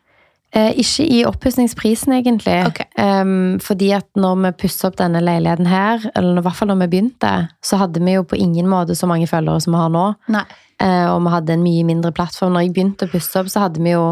Eh, 0.55 0.71
ikke 0.79 1.03
i 1.11 1.17
oppussingsprisen, 1.27 2.13
egentlig. 2.15 2.61
Okay. 2.69 2.85
Um, 2.95 3.57
fordi 3.59 3.89
at 3.97 4.07
når 4.15 4.37
vi 4.39 4.51
pusset 4.63 4.85
opp 4.87 4.99
denne 5.01 5.19
leiligheten 5.19 5.67
her, 5.67 6.05
eller 6.15 6.39
i 6.39 6.43
hvert 6.45 6.55
fall 6.55 6.69
når 6.71 6.85
vi 6.85 6.91
begynte, 6.93 7.31
så 7.59 7.79
hadde 7.81 7.99
vi 7.99 8.13
jo 8.15 8.23
på 8.23 8.39
ingen 8.39 8.69
måte 8.71 8.95
så 8.95 9.09
mange 9.09 9.27
følgere 9.27 9.59
som 9.65 9.75
vi 9.75 9.81
har 9.81 9.91
nå. 9.91 10.05
Eh, 10.31 11.07
og 11.11 11.19
vi 11.25 11.33
hadde 11.33 11.57
en 11.57 11.65
mye 11.65 11.83
mindre 11.87 12.13
plattform. 12.15 12.55
Når 12.55 12.65
jeg 12.65 12.75
begynte 12.77 13.09
å 13.09 13.11
pusse 13.11 13.41
opp, 13.41 13.51
så 13.51 13.65
hadde 13.65 13.83
vi 13.83 13.91
jo 13.97 14.05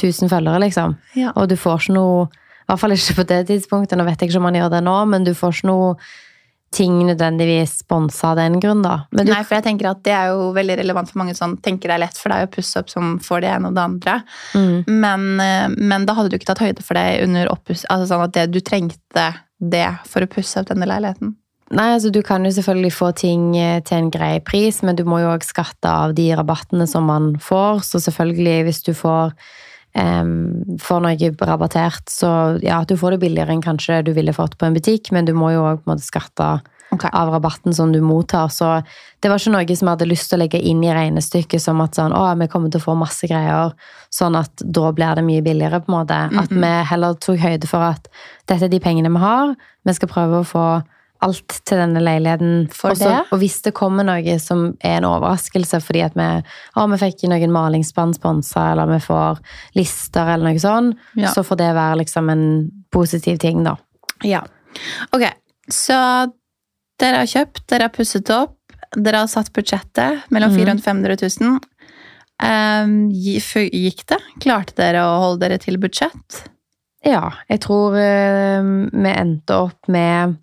1000 0.00 0.32
følgere, 0.32 0.62
liksom. 0.64 0.96
Ja. 1.20 1.34
Og 1.36 1.50
du 1.50 1.56
får 1.60 1.84
ikke 1.84 1.98
noe 1.98 2.28
I 2.30 2.70
hvert 2.70 2.80
fall 2.84 2.94
ikke 2.94 3.14
på 3.18 3.22
det 3.26 3.38
tidspunktet, 3.48 3.98
nå 3.98 4.04
vet 4.06 4.20
jeg 4.22 4.30
ikke 4.30 4.38
om 4.38 4.44
man 4.46 4.54
gjør 4.54 4.68
det 4.70 4.80
nå, 4.86 4.92
men 5.10 5.24
du 5.26 5.32
får 5.34 5.56
ikke 5.56 5.66
noe 5.66 5.94
ting 6.74 7.00
nødvendigvis 7.06 7.80
sponsa 7.82 8.30
av 8.30 8.38
den 8.38 8.60
grunn, 8.62 8.84
da. 8.84 9.00
Men 9.10 9.26
du, 9.26 9.32
Nei, 9.34 9.42
for 9.46 9.58
jeg 9.58 9.66
tenker 9.66 9.90
at 9.90 10.04
det 10.06 10.14
er 10.14 10.30
jo 10.30 10.50
veldig 10.54 10.76
relevant 10.78 11.10
for 11.10 11.18
mange 11.22 11.34
som 11.38 11.56
tenker 11.58 11.90
det 11.90 11.96
er 11.96 12.04
lett 12.04 12.20
for 12.20 12.30
deg 12.30 12.46
å 12.46 12.52
pusse 12.52 12.78
opp 12.78 12.92
som 12.92 13.16
får 13.22 13.42
det 13.42 13.50
ene 13.56 13.72
og 13.72 13.76
det 13.78 13.86
andre. 13.88 14.16
mm, 14.54 14.76
Men, 14.86 15.28
eh, 15.42 15.66
men 15.76 16.06
da 16.06 16.14
hadde 16.14 16.30
du 16.30 16.38
ikke 16.38 16.52
tatt 16.52 16.62
høyde 16.62 16.86
for 16.86 16.98
det 16.98 17.24
under 17.26 17.50
oppuss... 17.50 17.82
Altså 17.90 18.12
sånn 18.12 18.26
at 18.28 18.36
det, 18.36 18.46
du 18.54 18.60
trengte 18.62 19.28
det 19.58 19.88
for 20.08 20.24
å 20.24 20.30
pusse 20.30 20.62
opp 20.62 20.70
denne 20.70 20.88
leiligheten. 20.88 21.34
Nei, 21.70 21.92
altså 21.94 22.10
Du 22.10 22.22
kan 22.26 22.44
jo 22.46 22.50
selvfølgelig 22.54 22.92
få 22.94 23.12
ting 23.18 23.50
eh, 23.58 23.78
til 23.86 23.98
en 23.98 24.10
grei 24.10 24.38
pris, 24.42 24.80
men 24.86 24.98
du 24.98 25.04
må 25.06 25.20
jo 25.22 25.30
òg 25.30 25.46
skatte 25.46 25.90
av 25.90 26.14
de 26.18 26.30
rabattene 26.38 26.86
som 26.90 27.06
man 27.06 27.32
får. 27.42 27.84
Så 27.86 28.02
selvfølgelig, 28.06 28.56
hvis 28.66 28.82
du 28.86 28.92
får, 28.96 29.34
em, 29.98 30.76
får 30.80 31.00
noe 31.04 31.30
rabattert, 31.46 32.10
så 32.10 32.58
ja, 32.62 32.82
du 32.84 32.96
får 32.98 33.16
det 33.16 33.22
billigere 33.24 33.54
enn 33.54 33.64
kanskje 33.64 34.02
du 34.06 34.12
ville 34.16 34.34
fått 34.36 34.58
på 34.58 34.68
en 34.68 34.76
butikk, 34.76 35.12
men 35.14 35.28
du 35.28 35.34
må 35.36 35.52
jo 35.54 35.64
òg 35.72 35.90
skatte 36.02 36.60
okay. 36.94 37.10
av 37.12 37.32
rabatten 37.32 37.74
som 37.74 37.92
du 37.92 38.00
mottar. 38.00 38.48
Så 38.48 38.82
det 39.20 39.30
var 39.30 39.40
ikke 39.40 39.54
noe 39.54 39.76
som 39.76 39.88
jeg 39.88 39.96
hadde 39.96 40.10
lyst 40.10 40.30
til 40.30 40.38
å 40.38 40.42
legge 40.44 40.60
inn 40.60 40.82
i 40.84 40.92
regnestykket 40.94 41.62
som 41.62 41.80
at 41.84 41.98
sånn, 41.98 42.14
å, 42.16 42.24
vi 42.40 42.48
kommer 42.52 42.72
til 42.72 42.82
å 42.82 42.86
få 42.88 42.96
masse 42.98 43.30
greier, 43.30 43.74
sånn 44.14 44.38
at 44.38 44.64
da 44.64 44.92
blir 44.96 45.18
det 45.18 45.26
mye 45.26 45.44
billigere, 45.46 45.82
på 45.84 45.92
en 45.92 45.98
måte. 45.98 46.22
At 46.42 46.54
vi 46.54 46.72
heller 46.92 47.18
tok 47.20 47.42
høyde 47.42 47.70
for 47.70 47.90
at 47.92 48.10
dette 48.46 48.64
er 48.66 48.72
de 48.72 48.82
pengene 48.82 49.12
vi 49.12 49.22
har, 49.22 49.54
vi 49.86 49.96
skal 49.96 50.10
prøve 50.12 50.40
å 50.40 50.46
få 50.46 50.66
alt 51.22 51.56
til 51.68 51.76
denne 51.82 52.00
leiligheten. 52.00 52.68
For 52.72 52.94
Også, 52.94 53.04
det? 53.10 53.18
Og 53.34 53.38
hvis 53.42 53.58
det 53.66 53.74
kommer 53.76 54.06
noe 54.08 54.38
som 54.40 54.70
er 54.80 54.98
en 55.00 55.06
overraskelse 55.08 55.80
fordi 55.84 56.02
at 56.06 56.14
vi, 56.16 56.28
å, 56.76 56.86
vi 56.92 56.98
fikk 57.02 57.26
noen 57.28 57.52
malingsspann 57.52 58.14
sponsa, 58.16 58.70
eller 58.72 58.88
vi 58.94 59.00
får 59.04 59.40
lister 59.76 60.32
eller 60.34 60.50
noe 60.50 60.62
sånt, 60.62 60.96
Ja. 61.20 61.28
så 61.34 61.44
får 61.44 61.56
det 61.60 61.70
være 61.76 61.98
liksom 62.04 62.30
en 62.32 62.46
positiv 62.92 63.38
ting, 63.42 63.62
da. 63.64 63.76
Ja. 64.24 64.42
Ok, 65.12 65.26
så 65.70 65.98
dere 67.00 67.22
har 67.24 67.30
kjøpt, 67.30 67.66
dere 67.68 67.88
har 67.88 67.94
pusset 67.94 68.30
opp, 68.34 68.56
dere 68.96 69.22
har 69.22 69.28
satt 69.30 69.52
budsjettet 69.54 70.24
mellom 70.30 70.50
Mhm. 70.50 70.58
400 70.58 70.80
og 70.80 70.84
500 70.84 71.16
000. 71.40 71.60
Um, 72.40 73.10
gikk 73.12 74.06
det? 74.08 74.18
Klarte 74.40 74.74
dere 74.78 75.02
å 75.04 75.18
holde 75.26 75.40
dere 75.44 75.58
til 75.60 75.76
budsjett? 75.76 76.46
Ja, 77.04 77.30
jeg 77.48 77.60
tror 77.64 77.94
eh, 77.96 78.60
vi 78.92 79.12
endte 79.12 79.56
opp 79.68 79.88
med 79.92 80.38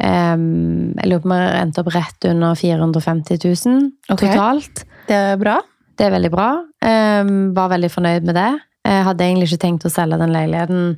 Jeg 0.00 1.08
lurer 1.08 1.20
på 1.22 1.28
om 1.28 1.34
jeg 1.36 1.60
endte 1.60 1.82
opp 1.82 1.90
rett 1.94 2.26
under 2.30 2.54
450 2.58 3.38
000 3.44 3.90
Ok. 4.10 4.22
totalt. 4.24 4.84
Det 5.08 5.18
er 5.18 5.36
bra. 5.40 5.58
Det 5.98 6.06
er 6.06 6.14
veldig 6.14 6.30
bra. 6.32 6.48
Var 6.82 7.68
veldig 7.74 7.90
fornøyd 7.92 8.24
med 8.26 8.34
det. 8.38 8.50
Jeg 8.88 9.04
hadde 9.06 9.24
egentlig 9.26 9.50
ikke 9.52 9.62
tenkt 9.66 9.84
å 9.86 9.92
selge 9.92 10.18
den 10.18 10.32
leiligheten 10.34 10.96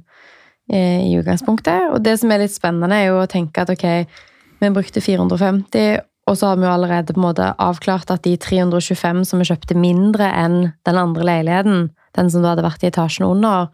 i 0.72 1.12
utgangspunktet. 1.18 1.90
Og 1.92 2.00
det 2.04 2.14
som 2.20 2.30
er 2.32 2.44
litt 2.44 2.54
spennende, 2.54 2.96
er 2.96 3.10
jo 3.10 3.18
å 3.20 3.28
tenke 3.28 3.64
at 3.64 3.72
ok, 3.74 3.84
vi 4.62 4.70
brukte 4.72 5.02
450, 5.04 5.98
og 6.30 6.38
så 6.40 6.48
har 6.48 6.56
vi 6.56 6.64
jo 6.64 6.72
allerede 6.72 7.12
på 7.12 7.20
en 7.20 7.26
måte 7.26 7.50
avklart 7.60 8.08
at 8.14 8.22
de 8.24 8.36
325 8.40 9.24
som 9.28 9.42
vi 9.42 9.48
kjøpte 9.50 9.76
mindre 9.76 10.30
enn 10.32 10.70
den 10.88 10.96
andre 10.96 11.26
leiligheten, 11.28 11.90
den 12.16 12.30
som 12.32 12.40
da 12.44 12.54
hadde 12.54 12.64
vært 12.64 12.86
i 12.86 12.88
etasjen 12.88 13.26
under, 13.28 13.68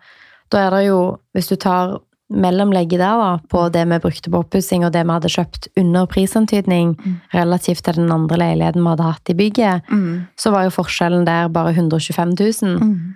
da 0.50 0.64
er 0.66 0.74
det 0.74 0.80
jo, 0.88 0.98
hvis 1.36 1.52
du 1.52 1.54
tar 1.62 2.00
mellomlegget 2.30 3.00
der 3.00 3.18
da, 3.18 3.30
på 3.50 3.64
det 3.74 3.82
vi 3.90 3.98
brukte 3.98 4.30
på 4.30 4.40
oppussing 4.44 4.84
og 4.86 4.92
det 4.94 5.02
vi 5.06 5.12
hadde 5.12 5.30
kjøpt 5.34 5.68
under 5.80 6.06
prisantydning, 6.06 6.92
relativt 7.34 7.82
til 7.84 7.98
den 7.98 8.12
andre 8.14 8.38
leiligheten 8.38 8.82
vi 8.84 8.88
hadde 8.92 9.08
hatt 9.08 9.32
i 9.32 9.34
bygget, 9.34 9.82
Mm. 9.90 10.26
så 10.38 10.50
var 10.54 10.64
jo 10.64 10.70
forskjellen 10.70 11.24
der 11.26 11.48
bare 11.48 11.72
125 11.74 12.34
000. 12.62 12.78
Mm. 12.80 13.14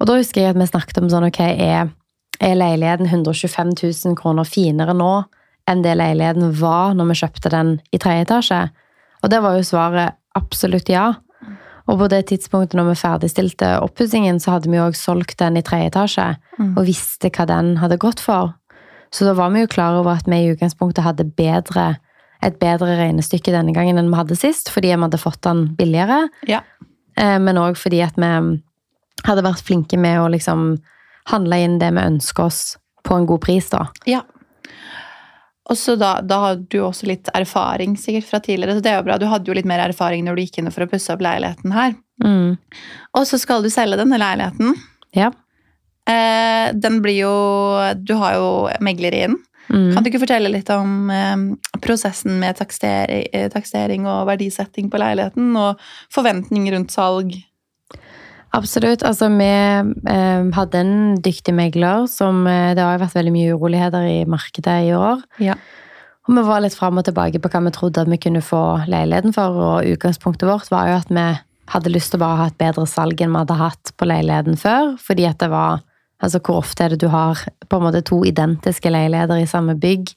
Og 0.00 0.06
da 0.06 0.16
husker 0.16 0.40
jeg 0.42 0.50
at 0.50 0.58
vi 0.60 0.66
snakket 0.66 0.98
om 1.02 1.08
sånn, 1.10 1.26
ok, 1.26 1.40
er, 1.40 1.90
er 2.40 2.54
leiligheten 2.54 3.06
125 3.06 3.74
000 3.82 4.16
kroner 4.16 4.44
finere 4.44 4.94
nå 4.94 5.24
enn 5.70 5.82
det 5.82 5.96
leiligheten 5.96 6.52
var 6.58 6.94
når 6.94 7.12
vi 7.12 7.18
kjøpte 7.20 7.50
den 7.50 7.80
i 7.92 7.98
tredje 7.98 8.26
etasje? 8.26 8.62
Og 9.22 9.30
det 9.30 9.42
var 9.42 9.54
jo 9.56 9.62
svaret 9.62 10.14
absolutt 10.34 10.88
ja. 10.88 11.12
Og 11.88 11.98
på 11.98 12.08
det 12.08 12.26
tidspunktet 12.30 12.76
når 12.78 12.90
vi 12.92 13.00
ferdigstilte 13.00 13.80
oppussingen, 13.82 14.38
så 14.40 14.52
hadde 14.56 14.70
vi 14.70 14.76
jo 14.78 14.86
også 14.86 15.02
solgt 15.12 15.38
den 15.42 15.56
i 15.56 15.62
tredje 15.62 15.90
etasje, 15.90 16.36
Mm. 16.58 16.76
og 16.78 16.86
visste 16.86 17.30
hva 17.30 17.46
den 17.46 17.76
hadde 17.78 17.98
gått 17.98 18.20
for. 18.20 18.54
Så 19.10 19.24
da 19.24 19.32
var 19.34 19.50
vi 19.50 19.60
jo 19.60 19.66
klar 19.66 19.98
over 19.98 20.12
at 20.16 20.26
vi 20.26 20.36
i 20.36 20.52
utgangspunktet 20.54 21.02
hadde 21.04 21.24
bedre, 21.36 21.96
et 22.42 22.58
bedre 22.58 22.96
regnestykke 22.98 23.52
denne 23.52 23.72
gangen 23.74 23.98
enn 23.98 24.10
vi 24.10 24.16
hadde 24.16 24.36
sist, 24.36 24.68
fordi 24.70 24.94
vi 24.94 25.00
hadde 25.02 25.18
fått 25.18 25.40
den 25.42 25.74
billigere. 25.76 26.28
Ja. 26.48 26.60
Eh, 27.16 27.38
men 27.38 27.56
òg 27.56 27.76
fordi 27.76 28.02
at 28.02 28.14
vi 28.16 28.62
hadde 29.24 29.42
vært 29.44 29.62
flinke 29.62 29.98
med 29.98 30.18
å 30.18 30.30
liksom 30.30 30.78
handle 31.26 31.58
inn 31.62 31.78
det 31.78 31.92
vi 31.92 32.00
ønsker 32.00 32.44
oss 32.44 32.76
på 33.04 33.16
en 33.16 33.26
god 33.26 33.40
pris, 33.40 33.68
da. 33.70 33.86
Ja. 34.06 34.22
Og 35.72 35.78
så 35.80 35.94
da, 35.96 36.18
da 36.20 36.38
har 36.42 36.58
du 36.60 36.82
også 36.84 37.08
litt 37.08 37.30
erfaring 37.32 37.94
sikkert 38.00 38.28
fra 38.28 38.42
tidligere, 38.44 38.76
så 38.76 38.84
det 38.84 38.90
er 38.92 38.98
jo 38.98 39.06
bra. 39.06 39.16
Du 39.20 39.28
hadde 39.30 39.48
jo 39.48 39.56
litt 39.56 39.68
mer 39.68 39.80
erfaring 39.86 40.26
når 40.26 40.36
du 40.36 40.42
gikk 40.44 40.58
inn 40.60 40.72
for 40.74 40.84
å 40.84 40.90
pusse 40.90 41.14
opp 41.14 41.24
leiligheten 41.24 41.72
her. 41.72 41.94
Mm. 42.22 42.58
Og 43.16 43.24
så 43.28 43.40
skal 43.40 43.64
du 43.64 43.70
selge 43.72 43.96
denne 44.00 44.20
leiligheten. 44.20 44.76
Ja. 45.16 45.30
Eh, 46.10 46.72
den 46.74 46.96
blir 47.02 47.14
jo 47.14 47.34
Du 48.02 48.16
har 48.18 48.34
jo 48.34 48.46
megler 48.82 49.14
inn. 49.14 49.38
Mm. 49.72 49.94
Kan 49.94 50.02
du 50.02 50.10
ikke 50.10 50.24
fortelle 50.26 50.50
litt 50.52 50.68
om 50.74 51.08
eh, 51.14 51.78
prosessen 51.80 52.36
med 52.42 52.58
takstering, 52.58 53.30
eh, 53.32 53.48
takstering 53.52 54.04
og 54.10 54.26
verdisetting 54.28 54.90
på 54.92 55.00
leiligheten, 55.00 55.54
og 55.56 55.80
forventninger 56.12 56.76
rundt 56.76 56.92
salg? 56.92 57.32
Absolutt. 58.52 59.04
Altså, 59.08 59.30
vi 59.32 59.48
eh, 59.48 60.48
hadde 60.56 60.80
en 60.80 60.96
dyktig 61.24 61.54
megler 61.56 62.04
som 62.10 62.44
eh, 62.46 62.74
Det 62.76 62.84
har 62.84 62.98
jo 62.98 63.04
vært 63.06 63.16
veldig 63.16 63.32
mye 63.32 63.54
uroligheter 63.56 64.08
i 64.08 64.18
markedet 64.28 64.74
i 64.88 64.92
år. 64.96 65.22
Ja. 65.40 65.56
Og 66.28 66.36
vi 66.36 66.44
var 66.46 66.60
litt 66.62 66.76
fram 66.76 67.00
og 67.00 67.06
tilbake 67.08 67.40
på 67.42 67.50
hva 67.50 67.62
vi 67.64 67.72
trodde 67.74 68.04
at 68.04 68.10
vi 68.12 68.20
kunne 68.20 68.44
få 68.44 68.62
leiligheten 68.90 69.34
for, 69.34 69.56
og 69.56 69.88
utgangspunktet 69.94 70.46
vårt 70.46 70.68
var 70.70 70.90
jo 70.90 70.98
at 71.00 71.10
vi 71.10 71.24
hadde 71.72 71.94
lyst 71.94 72.12
til 72.12 72.20
å 72.20 72.24
bare 72.26 72.38
ha 72.42 72.50
et 72.50 72.60
bedre 72.60 72.84
salg 72.90 73.24
enn 73.24 73.32
vi 73.32 73.40
hadde 73.40 73.58
hatt 73.58 73.94
på 73.96 74.06
leiligheten 74.06 74.60
før, 74.60 74.94
fordi 75.02 75.26
at 75.30 75.40
det 75.42 75.50
var 75.52 75.82
Altså, 76.22 76.38
hvor 76.38 76.60
ofte 76.60 76.84
er 76.84 76.92
det 76.92 77.00
du 77.02 77.08
har 77.10 77.40
på 77.66 77.78
en 77.80 77.82
måte 77.82 78.04
to 78.06 78.20
identiske 78.22 78.90
leiligheter 78.94 79.40
i 79.42 79.48
samme 79.50 79.74
bygg 79.74 80.12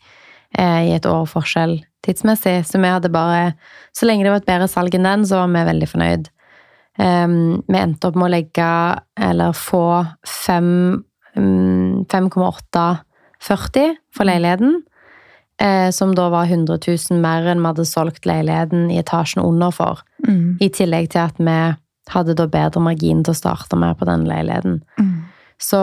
eh, 0.53 0.81
i 0.85 0.93
et 0.93 1.07
år 1.09 1.25
forskjell 1.25 1.79
tidsmessig? 2.05 2.59
Så 2.69 2.77
vi 2.77 2.91
hadde 2.93 3.09
bare 3.09 3.55
Så 3.89 4.05
lenge 4.05 4.21
det 4.21 4.29
var 4.29 4.43
et 4.43 4.51
bedre 4.51 4.67
salg 4.69 4.93
enn 4.93 5.07
den, 5.07 5.25
så 5.25 5.39
var 5.41 5.49
vi 5.49 5.63
veldig 5.71 5.89
fornøyd. 5.89 6.29
Um, 6.97 7.63
vi 7.67 7.79
endte 7.79 8.07
opp 8.07 8.15
med 8.15 8.29
å 8.29 8.33
legge, 8.35 8.67
eller 9.19 9.55
få, 9.57 10.05
fem- 10.23 11.03
mm, 11.35 12.05
5,840 12.11 13.95
for 14.15 14.23
leiligheten. 14.29 14.83
Eh, 15.61 15.89
som 15.91 16.11
da 16.15 16.27
var 16.29 16.49
100 16.51 16.77
000 16.87 17.21
mer 17.23 17.45
enn 17.47 17.61
vi 17.63 17.69
hadde 17.69 17.85
solgt 17.87 18.25
leiligheten 18.27 18.89
i 18.91 18.97
etasjen 18.99 19.43
under 19.43 19.71
for. 19.71 20.01
Mm. 20.27 20.57
I 20.59 20.67
tillegg 20.67 21.13
til 21.13 21.21
at 21.21 21.37
vi 21.39 21.59
hadde 22.11 22.35
da 22.35 22.47
bedre 22.51 22.81
margin 22.83 23.23
til 23.23 23.31
å 23.31 23.39
starte 23.39 23.79
med 23.79 23.95
på 23.97 24.07
den 24.09 24.25
leiligheten. 24.27 24.81
Mm. 24.99 25.13
Så 25.55 25.79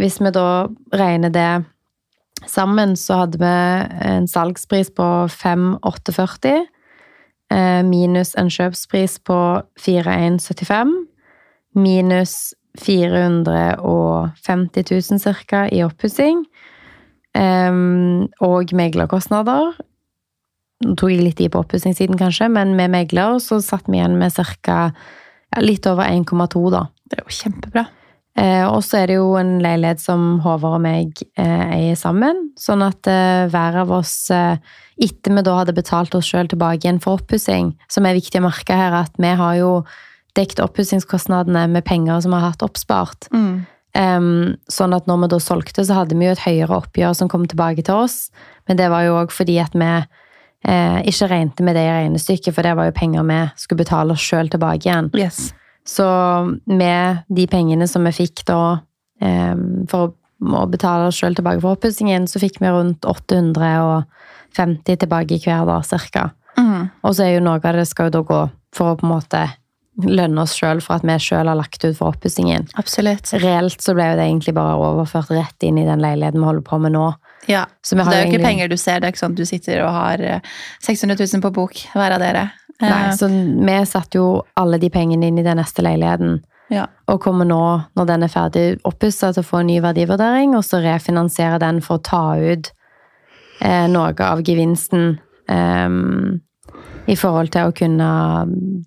hvis 0.00 0.18
vi 0.20 0.32
da 0.34 0.66
regner 0.98 1.30
det 1.30 1.64
sammen, 2.50 2.96
så 2.98 3.20
hadde 3.22 3.38
vi 3.38 3.52
en 4.10 4.26
salgspris 4.26 4.90
på 4.96 5.06
5840, 5.30 6.50
eh, 6.50 6.66
minus 7.84 8.32
en 8.40 8.48
kjøpspris 8.52 9.18
på 9.28 9.38
4175, 9.80 10.92
minus 11.76 12.54
450 12.80 14.84
000 14.88 15.36
ca. 15.50 15.60
i 15.68 15.82
oppussing, 15.84 16.46
Um, 17.32 18.28
og 18.44 18.74
meglerkostnader. 18.76 19.78
Nå 20.84 20.96
tok 21.00 21.14
jeg 21.14 21.24
litt 21.24 21.38
i 21.40 21.48
på 21.48 21.62
oppussingssiden, 21.62 22.18
kanskje, 22.20 22.50
men 22.52 22.74
med 22.76 22.92
megler 22.92 23.38
så 23.40 23.56
satt 23.64 23.88
vi 23.88 23.96
igjen 23.96 24.18
med 24.20 24.34
ca. 24.36 24.92
ja, 24.92 25.62
litt 25.62 25.88
over 25.88 26.04
1,2, 26.04 26.66
da. 26.74 26.84
Det 27.08 27.18
er 27.18 27.24
jo 27.24 27.38
kjempebra. 27.38 27.86
Eh, 28.38 28.64
og 28.64 28.80
så 28.80 29.02
er 29.02 29.10
det 29.10 29.18
jo 29.18 29.34
en 29.36 29.58
leilighet 29.60 30.00
som 30.00 30.38
Håvard 30.40 30.78
og 30.78 30.84
meg 30.86 31.20
eh, 31.36 31.64
eier 31.76 31.98
sammen. 32.00 32.38
Sånn 32.60 32.84
at 32.84 33.08
eh, 33.10 33.44
hver 33.52 33.82
av 33.82 33.92
oss, 33.92 34.14
etter 34.32 35.36
vi 35.36 35.44
da 35.44 35.58
hadde 35.58 35.76
betalt 35.76 36.16
oss 36.16 36.30
sjøl 36.30 36.48
tilbake 36.48 36.86
igjen 36.86 37.02
for 37.02 37.20
oppussing, 37.20 37.74
som 37.92 38.08
er 38.08 38.16
viktig 38.16 38.40
å 38.40 38.46
merke 38.46 38.78
her, 38.78 38.96
at 39.04 39.20
vi 39.20 39.34
har 39.36 39.58
jo 39.60 39.74
dekt 40.38 40.62
oppussingskostnadene 40.64 41.66
med 41.74 41.84
penger 41.84 42.24
som 42.24 42.32
vi 42.32 42.40
har 42.40 42.54
hatt 42.54 42.64
oppspart. 42.64 43.28
Mm. 43.34 43.64
Em, 43.92 44.56
sånn 44.72 44.96
at 44.96 45.08
når 45.10 45.26
vi 45.26 45.32
da 45.34 45.38
solgte, 45.44 45.84
så 45.84 46.00
hadde 46.00 46.16
vi 46.16 46.24
jo 46.24 46.32
et 46.32 46.46
høyere 46.46 46.78
oppgjør 46.80 47.16
som 47.18 47.28
kom 47.28 47.44
tilbake 47.44 47.84
til 47.84 48.06
oss. 48.06 48.30
Men 48.68 48.80
det 48.80 48.88
var 48.92 49.04
jo 49.04 49.18
òg 49.20 49.34
fordi 49.34 49.58
at 49.60 49.76
vi 49.76 49.90
eh, 49.92 51.00
ikke 51.12 51.28
regnet 51.28 51.60
med 51.66 51.76
det 51.76 51.84
i 51.84 51.96
regnestykket, 51.98 52.54
for 52.56 52.64
det 52.64 52.72
var 52.78 52.88
jo 52.88 52.96
penger 52.96 53.28
vi 53.28 53.42
skulle 53.60 53.84
betale 53.84 54.16
oss 54.16 54.24
sjøl 54.24 54.48
tilbake 54.52 54.88
igjen. 54.88 55.12
Yes. 55.20 55.50
Så 55.88 56.06
med 56.70 57.24
de 57.28 57.46
pengene 57.50 57.88
som 57.90 58.04
vi 58.06 58.14
fikk 58.14 58.44
da 58.48 58.60
eh, 59.22 59.54
for 59.90 60.12
å, 60.12 60.66
betale 60.70 61.08
oss 61.10 61.18
sjøl 61.18 61.36
tilbake 61.38 61.62
for 61.62 61.76
oppussingen, 61.76 62.28
så 62.30 62.42
fikk 62.42 62.60
vi 62.62 62.70
rundt 62.70 63.06
850 63.06 65.02
tilbake 65.04 65.38
hver, 65.42 65.66
dag, 65.68 65.86
cirka. 65.86 66.30
Mm. 66.58 66.90
Og 67.02 67.14
så 67.14 67.26
er 67.26 67.36
jo 67.36 67.44
noe 67.46 67.62
av 67.62 67.78
det 67.78 67.88
skal 67.90 68.10
jo 68.10 68.16
da 68.18 68.22
gå 68.26 68.40
for 68.74 68.92
å 68.92 68.96
på 68.98 69.06
en 69.06 69.14
måte 69.14 69.42
lønne 70.00 70.44
oss 70.46 70.54
sjøl 70.56 70.80
for 70.80 70.96
at 70.96 71.04
vi 71.04 71.14
sjøl 71.20 71.50
har 71.50 71.58
lagt 71.58 71.84
ut 71.84 71.96
for 71.98 72.14
oppussingen. 72.14 72.64
Absolutt. 72.80 73.28
Reelt 73.42 73.82
så 73.84 73.92
ble 73.96 74.06
jo 74.08 74.16
det 74.16 74.24
egentlig 74.24 74.54
bare 74.56 74.78
overført 74.80 75.32
rett 75.34 75.66
inn 75.66 75.80
i 75.80 75.86
den 75.86 76.00
leiligheten 76.00 76.40
vi 76.40 76.48
holder 76.48 76.64
på 76.64 76.78
med 76.80 76.94
nå. 76.96 77.10
Ja. 77.50 77.66
Så 77.84 77.98
det 77.98 78.06
er 78.06 78.06
jo 78.06 78.12
ikke 78.12 78.38
egentlig- 78.38 78.46
penger 78.46 78.68
du 78.68 78.76
ser, 78.76 79.00
det 79.00 79.08
er 79.08 79.12
ikke 79.12 79.24
sånn 79.24 79.36
at 79.36 79.42
du 79.42 79.44
sitter 79.44 79.84
og 79.84 79.92
har 79.92 80.20
eh, 80.20 80.40
600 80.80 81.16
000 81.18 81.42
på 81.42 81.52
bok, 81.52 81.74
hver 81.92 82.16
av 82.16 82.20
dere. 82.20 82.50
Eh, 82.82 82.90
Nei, 82.90 83.12
så 83.16 83.28
vi 83.30 83.76
satte 83.86 84.18
jo 84.18 84.42
alle 84.58 84.78
de 84.82 84.90
pengene 84.90 85.28
inn 85.30 85.38
i 85.38 85.46
den 85.46 85.60
neste 85.60 85.84
leiligheten. 85.86 86.40
ja. 86.72 86.86
Og 87.06 87.20
kommer 87.20 87.44
nå, 87.44 87.62
når 87.94 88.06
den 88.08 88.22
er 88.24 88.32
ferdig 88.32 88.62
oppussa, 88.88 89.32
til 89.32 89.42
å 89.42 89.46
få 89.46 89.60
en 89.60 89.68
ny 89.68 89.80
verdivurdering, 89.84 90.54
og 90.56 90.64
så 90.64 90.80
refinansiere 90.80 91.58
den 91.60 91.82
for 91.84 91.98
å 92.00 92.02
ta 92.06 92.22
ut 92.40 92.70
eh, 93.60 93.86
noe 93.92 94.14
av 94.24 94.40
gevinsten 94.46 95.18
ehm, 95.52 96.40
i 97.06 97.16
forhold 97.18 97.52
til 97.52 97.68
å 97.68 97.74
kunne 97.76 98.08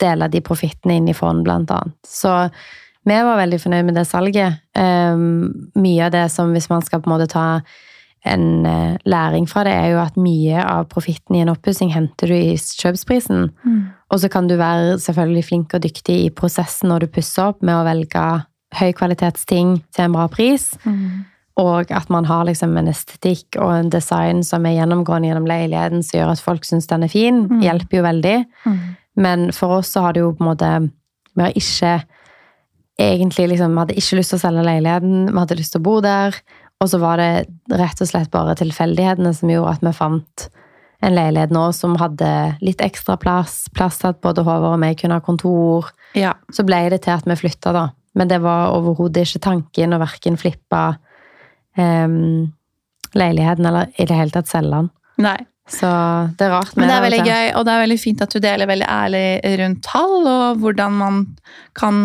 dele 0.02 0.32
de 0.34 0.42
profittene 0.42 0.98
inn 0.98 1.12
i 1.12 1.14
fond, 1.14 1.44
blant 1.46 1.72
annet. 1.72 1.96
Så 2.08 2.34
vi 3.06 3.18
var 3.28 3.38
veldig 3.38 3.60
fornøyd 3.62 3.86
med 3.86 4.00
det 4.00 4.08
salget. 4.10 4.64
Ehm, 4.74 5.70
mye 5.78 6.08
av 6.08 6.16
det 6.16 6.26
som, 6.34 6.54
hvis 6.56 6.72
man 6.72 6.82
skal 6.82 7.04
på 7.04 7.12
en 7.12 7.18
måte 7.20 7.30
ta 7.30 7.62
en 8.26 8.66
eh, 8.66 8.98
læring 9.06 9.46
fra 9.50 9.64
det, 9.68 9.74
er 9.74 9.92
jo 9.94 10.00
at 10.02 10.16
mye 10.18 10.64
av 10.66 10.88
profitten 10.90 11.36
i 11.38 11.44
en 11.44 11.52
oppussing 11.54 11.92
henter 11.94 12.28
du 12.32 12.34
i 12.34 12.56
kjøpsprisen. 12.58 13.52
Mm. 13.64 13.84
Og 14.12 14.20
så 14.24 14.30
kan 14.34 14.48
du 14.50 14.56
være 14.58 14.98
selvfølgelig 15.04 15.46
flink 15.46 15.74
og 15.78 15.84
dyktig 15.86 16.18
i 16.26 16.34
prosessen 16.34 16.90
når 16.90 17.06
du 17.06 17.08
pusser 17.20 17.52
opp 17.52 17.62
med 17.62 17.76
å 17.78 17.86
velge 17.86 18.26
høykvalitetsting 18.76 19.78
til 19.94 20.06
en 20.08 20.18
bra 20.18 20.28
pris, 20.28 20.72
Mm. 20.86 21.26
og 21.58 21.92
at 21.92 22.10
man 22.10 22.26
har 22.26 22.44
liksom 22.46 22.76
en 22.78 22.88
estetikk 22.92 23.56
og 23.62 23.72
en 23.72 23.90
design 23.90 24.44
som 24.44 24.66
er 24.66 24.76
gjennomgående 24.76 25.30
gjennom 25.30 25.48
leiligheten, 25.48 26.04
som 26.04 26.20
gjør 26.20 26.32
at 26.34 26.42
folk 26.44 26.66
syns 26.66 26.88
den 26.88 27.04
er 27.04 27.08
fin, 27.08 27.48
Mm. 27.48 27.62
hjelper 27.62 27.98
jo 27.98 28.04
veldig. 28.04 28.46
Mm. 28.66 28.80
Men 29.16 29.52
for 29.52 29.78
oss 29.78 29.94
så 29.94 30.02
har 30.02 30.14
det 30.14 30.20
jo 30.22 30.34
på 30.34 30.42
en 30.44 30.52
måte 30.56 30.92
Vi 31.36 31.44
har 31.44 31.52
ikke 31.52 32.04
egentlig 33.00 33.50
liksom 33.50 33.72
Vi 33.74 33.80
hadde 33.80 33.96
ikke 33.96 34.18
lyst 34.20 34.30
til 34.30 34.40
å 34.40 34.44
selge 34.46 34.64
leiligheten, 34.64 35.26
vi 35.32 35.40
hadde 35.40 35.58
lyst 35.60 35.72
til 35.74 35.82
å 35.82 35.84
bo 35.84 36.02
der. 36.02 36.36
Og 36.86 36.92
så 36.92 37.00
var 37.02 37.18
det 37.18 37.48
rett 37.74 38.02
og 38.04 38.10
slett 38.10 38.30
bare 38.34 38.54
tilfeldighetene 38.60 39.32
som 39.34 39.50
gjorde 39.50 39.74
at 39.74 39.86
vi 39.88 39.94
fant 39.98 40.48
en 41.06 41.16
leilighet 41.16 41.54
nå 41.54 41.64
som 41.76 41.96
hadde 42.00 42.28
litt 42.62 42.82
ekstra 42.86 43.18
plass, 43.22 43.66
plass 43.74 43.98
til 44.02 44.12
at 44.12 44.22
både 44.22 44.46
Håvard 44.46 44.78
og 44.78 44.82
meg 44.82 45.00
kunne 45.00 45.18
ha 45.18 45.24
kontor. 45.26 45.90
Ja. 46.18 46.36
Så 46.54 46.66
ble 46.68 46.84
det 46.94 47.02
til 47.06 47.16
at 47.16 47.26
vi 47.26 47.38
flytta, 47.40 47.74
da. 47.76 47.88
Men 48.16 48.30
det 48.32 48.40
var 48.46 48.76
overhodet 48.76 49.26
ikke 49.26 49.44
tanken 49.50 49.98
å 49.98 50.00
verken 50.00 50.38
flippe 50.40 50.84
um, 51.76 52.46
leiligheten, 53.18 53.68
eller 53.68 53.92
i 53.98 54.08
det 54.08 54.22
hele 54.22 54.34
tatt 54.34 54.52
selge 54.52 54.78
den. 54.78 54.94
Nei. 55.26 55.38
Så 55.66 55.90
det 56.38 56.46
er 56.46 56.54
rart. 56.54 56.76
Men 56.78 56.92
det 56.92 56.96
er 56.96 57.06
veldig 57.08 57.24
gøy, 57.26 57.48
og 57.58 57.66
det 57.66 57.74
er 57.74 57.82
veldig 57.82 57.98
fint 57.98 58.22
at 58.22 58.34
du 58.34 58.38
deler 58.44 58.70
veldig 58.70 58.86
ærlig 58.86 59.26
rundt 59.64 59.82
tall 59.88 60.30
og 60.30 60.62
hvordan 60.62 61.00
man 61.02 61.24
kan 61.78 62.04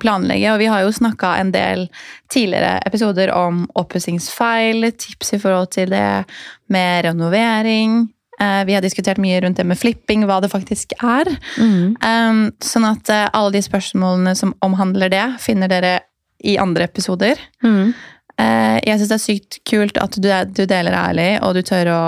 planlegge. 0.00 0.52
Og 0.52 0.58
vi 0.62 0.68
har 0.70 0.84
jo 0.84 0.92
snakka 0.94 1.34
en 1.40 1.52
del 1.54 1.86
tidligere 2.32 2.78
episoder 2.86 3.32
om 3.36 3.64
oppussingsfeil, 3.74 4.90
tips 4.98 5.34
i 5.36 5.40
forhold 5.42 5.72
til 5.76 5.92
det 5.92 6.24
med 6.72 7.04
renovering. 7.04 8.08
Eh, 8.40 8.64
Vi 8.64 8.74
har 8.74 8.82
diskutert 8.82 9.20
mye 9.22 9.40
rundt 9.40 9.56
det 9.56 9.66
med 9.66 9.78
flipping, 9.78 10.24
hva 10.26 10.40
det 10.42 10.50
faktisk 10.50 10.92
er. 11.02 11.28
Mhm. 11.58 11.96
Um, 12.02 12.52
sånn 12.60 12.88
at 12.88 13.08
eh, 13.08 13.28
alle 13.32 13.52
de 13.52 13.62
spørsmålene 13.62 14.34
som 14.36 14.54
omhandler 14.62 15.10
det, 15.12 15.26
finner 15.40 15.68
dere 15.68 16.00
i 16.44 16.56
andre 16.58 16.84
episoder. 16.84 17.38
Mhm. 17.62 17.94
Eh, 18.38 18.80
jeg 18.82 18.98
syns 18.98 19.08
det 19.08 19.14
er 19.14 19.22
sykt 19.28 19.58
kult 19.64 19.98
at 20.02 20.16
du, 20.18 20.28
du 20.50 20.64
deler 20.66 20.92
ærlig, 20.92 21.38
og 21.42 21.54
du 21.54 21.62
tør 21.62 21.86
å 21.92 22.04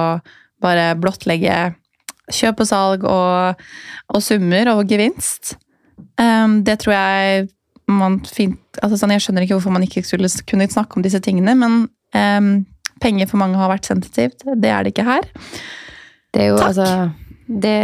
bare 0.61 0.97
blottlegge 0.99 1.75
kjøp 2.33 2.61
og 2.65 2.67
salg 2.67 3.05
og, 3.07 3.61
og 4.11 4.23
summer 4.25 4.73
og 4.73 4.89
gevinst. 4.91 5.55
Um, 6.19 6.65
det 6.65 6.81
tror 6.83 6.97
jeg 6.97 7.49
man 7.89 8.19
fint 8.27 8.59
altså 8.83 8.97
sånn, 8.99 9.13
Jeg 9.15 9.23
skjønner 9.27 9.45
ikke 9.47 9.55
hvorfor 9.59 9.75
man 9.75 9.85
ikke 9.87 10.03
skulle 10.05 10.29
kunne 10.47 10.67
snakke 10.69 10.97
om 10.99 11.05
disse 11.07 11.21
tingene, 11.23 11.55
men 11.55 11.87
um, 12.15 12.67
penger 13.01 13.29
for 13.31 13.39
mange 13.39 13.57
har 13.61 13.71
vært 13.71 13.87
sensitivt. 13.87 14.43
Det 14.45 14.71
er 14.73 14.83
det 14.83 14.93
ikke 14.95 15.05
her. 15.07 15.29
Det 16.35 16.43
er 16.43 16.49
jo 16.51 16.57
Takk. 16.59 16.67
altså 16.67 17.13
det, 17.47 17.77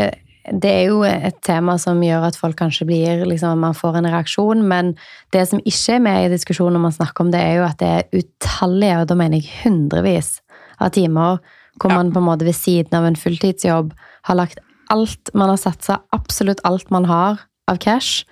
det 0.62 0.70
er 0.72 0.84
jo 0.90 1.02
et 1.06 1.38
tema 1.46 1.76
som 1.78 2.00
gjør 2.02 2.26
at 2.26 2.36
folk 2.36 2.56
kanskje 2.58 2.86
blir 2.88 3.22
liksom, 3.30 3.60
Man 3.62 3.74
får 3.78 4.00
en 4.00 4.10
reaksjon, 4.10 4.64
men 4.66 4.94
det 5.32 5.46
som 5.48 5.60
ikke 5.62 5.94
er 5.96 6.02
med 6.02 6.26
i 6.26 6.32
diskusjonen 6.34 6.74
når 6.74 6.86
man 6.88 6.96
snakker 6.98 7.24
om 7.24 7.30
det, 7.30 7.40
er 7.40 7.60
jo 7.60 7.64
at 7.68 7.78
det 7.78 7.88
er 7.88 8.24
utallige, 8.24 8.98
og 9.00 9.06
da 9.08 9.14
mener 9.14 9.38
jeg 9.38 9.52
hundrevis 9.62 10.40
av 10.80 10.90
timer 10.90 11.38
hvor 11.80 11.88
Ja. 11.90 11.96
man 12.02 12.10
på 12.12 12.18
en 12.20 12.26
måte 12.26 12.44
ved 12.44 12.52
siden 12.58 12.92
av 12.98 13.04
en 13.06 13.16
fulltidsjobb 13.16 13.94
har 14.28 14.36
lagt 14.36 14.58
alt 14.90 15.30
Man 15.32 15.48
har 15.48 15.56
satsa 15.56 16.00
absolutt 16.12 16.60
alt 16.68 16.90
man 16.90 17.06
har 17.08 17.38
av 17.70 17.78
cash 17.78 18.26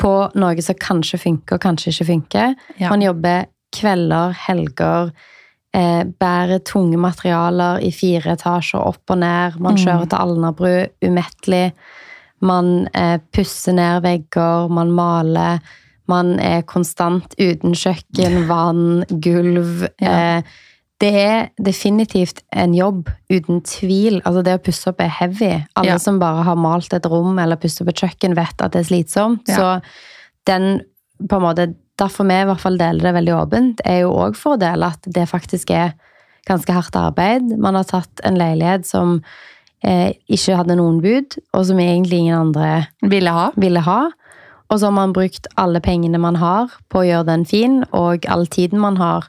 på 0.00 0.12
noe 0.40 0.62
som 0.64 0.78
kanskje 0.80 1.18
funker 1.20 1.58
og 1.58 1.64
kanskje 1.66 1.92
ikke 1.92 2.06
funker. 2.08 2.54
Ja. 2.80 2.88
Man 2.92 3.02
jobber 3.04 3.44
kvelder, 3.76 4.32
helger, 4.46 5.10
eh, 5.76 6.02
bærer 6.04 6.62
tunge 6.66 6.96
materialer 6.98 7.82
i 7.84 7.90
fire 7.94 8.32
etasjer 8.34 8.80
opp 8.80 9.12
og 9.12 9.18
ned. 9.20 9.60
Man 9.60 9.76
Mm. 9.76 9.82
kjører 9.84 10.08
til 10.08 10.18
Alnabru 10.18 10.86
umettelig. 11.04 11.72
Man 12.42 12.88
eh, 12.94 13.18
pusser 13.32 13.72
ned 13.76 14.02
vegger, 14.02 14.70
man 14.70 14.90
maler. 14.90 15.60
Man 16.08 16.40
er 16.40 16.62
konstant 16.62 17.34
uten 17.38 17.72
kjøkken, 17.76 18.46
vann, 18.48 19.04
gulv. 19.20 19.86
Ja. 20.00 20.38
Eh, 20.38 20.42
det 21.00 21.10
er 21.16 21.48
definitivt 21.62 22.42
en 22.52 22.74
jobb, 22.76 23.08
uten 23.32 23.62
tvil. 23.64 24.18
Altså 24.28 24.42
Det 24.44 24.54
å 24.58 24.62
pusse 24.62 24.90
opp 24.90 25.00
er 25.00 25.08
heavy. 25.08 25.64
Alle 25.76 25.94
Ja. 25.94 25.98
som 25.98 26.18
bare 26.20 26.42
har 26.44 26.56
malt 26.56 26.92
et 26.92 27.06
rom 27.06 27.38
eller 27.38 27.56
pusset 27.56 27.80
opp 27.82 27.88
et 27.88 28.02
kjøkken, 28.02 28.34
vet 28.36 28.60
at 28.62 28.72
det 28.72 28.80
er 28.82 28.88
slitsomt. 28.94 29.48
Ja. 29.48 29.56
Så 29.56 29.82
den 30.46 30.82
på 31.28 31.36
en 31.36 31.42
måte, 31.42 31.74
Derfor 32.00 32.24
vi 32.24 32.32
i 32.32 32.44
hvert 32.48 32.60
fall 32.62 32.78
deler 32.78 32.98
det 33.02 33.12
veldig 33.12 33.32
åpent, 33.36 33.80
er 33.84 33.98
jo 34.00 34.12
òg 34.16 34.34
for 34.34 34.54
å 34.56 34.58
dele 34.58 34.86
at 34.86 35.02
det 35.04 35.28
faktisk 35.28 35.68
er 35.70 35.90
ganske 36.48 36.72
hardt 36.72 36.96
arbeid. 36.96 37.58
Man 37.60 37.74
har 37.74 37.84
tatt 37.84 38.22
en 38.24 38.38
leilighet 38.40 38.86
som 38.86 39.22
eh, 39.84 40.14
ikke 40.26 40.56
hadde 40.56 40.76
noen 40.78 41.02
bud, 41.02 41.36
og 41.52 41.66
som 41.66 41.76
egentlig 41.76 42.20
ingen 42.22 42.38
andre 42.38 42.86
Ville 43.02 43.28
ha. 43.30 43.50
ville 43.54 43.80
ha. 43.84 44.10
Og 44.70 44.78
så 44.80 44.86
har 44.86 44.92
man 44.96 45.12
brukt 45.12 45.46
alle 45.58 45.80
pengene 45.84 46.18
man 46.18 46.36
har 46.36 46.70
på 46.88 47.02
å 47.02 47.04
gjøre 47.04 47.26
den 47.26 47.44
fin, 47.44 47.84
og 47.92 48.24
all 48.32 48.46
tiden 48.46 48.80
man 48.80 48.96
har 48.96 49.28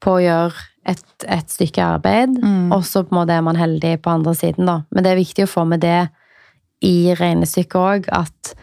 på 0.00 0.14
å 0.14 0.22
gjøre 0.22 0.54
et, 0.86 1.04
et 1.28 1.50
stykke 1.50 1.82
arbeid. 1.82 2.36
Mm. 2.42 2.72
Og 2.74 2.84
så 2.86 3.04
på 3.04 3.14
en 3.14 3.20
måte 3.22 3.36
er 3.36 3.44
man 3.46 3.58
heldig 3.58 3.96
på 4.04 4.12
andre 4.12 4.34
siden, 4.36 4.68
da. 4.68 4.82
Men 4.90 5.06
det 5.06 5.12
er 5.12 5.20
viktig 5.20 5.46
å 5.46 5.50
få 5.50 5.64
med 5.68 5.82
det 5.84 6.08
i 6.84 7.14
regnestykket 7.16 7.80
òg, 7.80 8.08
at 8.12 8.54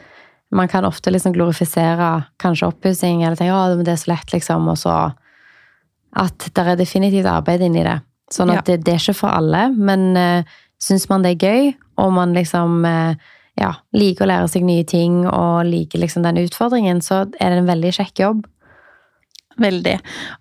man 0.52 0.68
kan 0.68 0.86
ofte 0.86 1.14
liksom 1.14 1.34
glorifisere 1.34 2.10
kanskje 2.44 2.68
oppussing, 2.68 3.24
eller 3.24 3.40
tenke 3.40 3.56
at 3.56 3.86
det 3.86 3.94
er 3.96 4.02
så 4.02 4.12
lett, 4.12 4.34
liksom, 4.36 4.70
og 4.72 4.80
så 4.82 5.00
At 6.12 6.44
det 6.52 6.64
er 6.68 6.76
definitivt 6.76 7.26
arbeid 7.26 7.62
inni 7.64 7.86
det. 7.88 8.02
Sånn 8.30 8.50
at 8.52 8.68
Ja. 8.68 8.76
det, 8.76 8.84
det 8.84 8.94
er 8.94 9.00
ikke 9.00 9.14
for 9.16 9.32
alle, 9.32 9.70
men 9.72 10.18
uh, 10.18 10.44
syns 10.76 11.08
man 11.08 11.24
det 11.24 11.38
er 11.38 11.46
gøy, 11.48 11.70
og 12.04 12.12
man 12.12 12.34
liksom 12.36 12.84
uh, 12.84 13.16
ja, 13.56 13.70
liker 13.96 14.26
å 14.26 14.28
lære 14.28 14.50
seg 14.52 14.66
nye 14.68 14.84
ting 14.84 15.22
og 15.24 15.64
liker 15.70 16.04
liksom 16.04 16.24
den 16.24 16.42
utfordringen, 16.44 17.00
så 17.00 17.22
er 17.40 17.54
det 17.54 17.62
en 17.62 17.70
veldig 17.70 17.94
kjekk 17.96 18.20
jobb. 18.20 18.44
Veldig. 19.62 19.96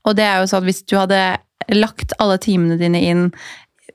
Og 0.07 0.17
det 0.19 0.27
er 0.27 0.41
jo 0.41 0.51
sånn, 0.51 0.67
hvis 0.67 0.83
du 0.83 0.97
hadde 0.99 1.21
lagt 1.69 2.15
alle 2.19 2.39
timene 2.41 2.79
dine 2.81 3.01
inn 3.05 3.27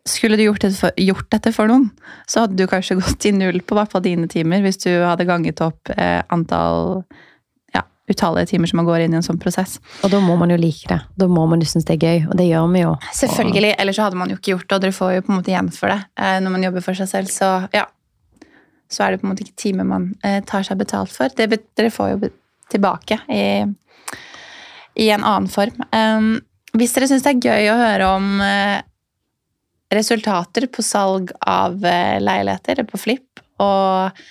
Skulle 0.05 0.37
du 0.37 0.43
gjort 0.45 0.61
dette, 0.61 0.77
for, 0.77 0.91
gjort 1.01 1.29
dette 1.33 1.51
for 1.55 1.71
noen, 1.71 1.87
så 2.29 2.43
hadde 2.43 2.59
du 2.59 2.67
kanskje 2.69 2.97
gått 3.01 3.25
i 3.25 3.31
null 3.33 3.61
på 3.65 3.77
hvert 3.77 3.93
fall 3.93 4.03
dine 4.05 4.29
timer 4.29 4.61
hvis 4.65 4.83
du 4.83 4.91
hadde 4.91 5.25
ganget 5.25 5.63
opp 5.65 5.89
eh, 5.95 6.21
antall 6.29 7.01
ja, 7.73 7.81
utallige 8.11 8.51
timer 8.53 8.69
som 8.69 8.83
man 8.83 8.89
går 8.89 9.05
inn 9.05 9.15
i 9.15 9.19
en 9.19 9.25
sånn 9.25 9.41
prosess. 9.41 9.79
Og 10.05 10.13
da 10.13 10.21
må 10.21 10.37
man 10.37 10.53
jo 10.53 10.59
like 10.61 10.85
det. 10.91 10.99
Da 11.17 11.29
må 11.31 11.47
man 11.49 11.63
jo 11.63 11.71
synes 11.71 11.87
det 11.89 11.97
er 11.97 12.05
gøy, 12.05 12.29
og 12.29 12.37
det 12.37 12.45
gjør 12.51 12.69
vi 12.75 12.85
jo. 12.85 12.93
Selvfølgelig, 13.17 13.73
ellers 13.81 13.97
så 13.97 14.05
hadde 14.05 14.21
man 14.21 14.29
jo 14.29 14.37
ikke 14.37 14.53
gjort 14.53 14.67
det, 14.67 14.77
og 14.77 14.85
dere 14.85 14.99
får 14.99 15.13
jo 15.15 15.25
på 15.25 15.33
en 15.33 15.39
måte 15.39 15.53
igjen 15.55 15.73
for 15.73 15.95
det 15.95 15.99
eh, 16.21 16.37
når 16.45 16.57
man 16.57 16.69
jobber 16.69 16.85
for 16.85 17.01
seg 17.01 17.09
selv. 17.09 17.33
Så 17.33 17.51
ja, 17.73 17.87
så 18.91 19.03
er 19.03 19.11
det 19.11 19.21
på 19.21 19.27
en 19.27 19.33
måte 19.33 19.45
ikke 19.45 19.61
timer 19.65 19.87
man 19.89 20.11
eh, 20.23 20.41
tar 20.45 20.65
seg 20.67 20.79
betalt 20.79 21.13
for. 21.13 21.33
Det, 21.33 21.49
dere 21.77 21.93
får 21.93 22.13
jo 22.13 22.29
tilbake 22.71 23.19
i, 23.31 23.45
i 25.01 25.09
en 25.13 25.25
annen 25.25 25.49
form. 25.51 25.81
Um, 25.91 26.35
hvis 26.79 26.95
dere 26.95 27.09
syns 27.09 27.25
det 27.25 27.35
er 27.35 27.45
gøy 27.45 27.71
å 27.71 27.79
høre 27.79 28.09
om 28.17 28.41
eh, 28.43 28.79
resultater 29.93 30.67
på 30.71 30.83
salg 30.85 31.31
av 31.39 31.77
eh, 31.85 32.17
leiligheter, 32.23 32.83
på 32.89 32.99
flipp, 32.99 33.43
og, 33.63 34.21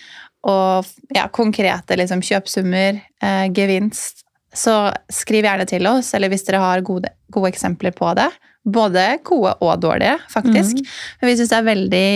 og 0.51 1.17
ja, 1.17 1.29
konkrete 1.33 1.97
liksom, 2.01 2.23
kjøpsummer, 2.25 3.01
eh, 3.25 3.47
gevinst, 3.55 4.25
så 4.55 4.93
skriv 5.11 5.49
gjerne 5.49 5.67
til 5.67 5.87
oss, 5.91 6.13
eller 6.15 6.31
hvis 6.31 6.47
dere 6.47 6.63
har 6.63 6.85
gode, 6.87 7.11
gode 7.33 7.51
eksempler 7.51 7.95
på 7.97 8.13
det. 8.19 8.29
Både 8.65 9.19
gode 9.27 9.57
og 9.61 9.81
dårlige, 9.83 10.15
faktisk. 10.33 10.79
Men 11.21 11.29
vi 11.29 11.37
syns 11.37 11.51
det 11.51 11.59
er 11.59 11.67
veldig 11.67 12.09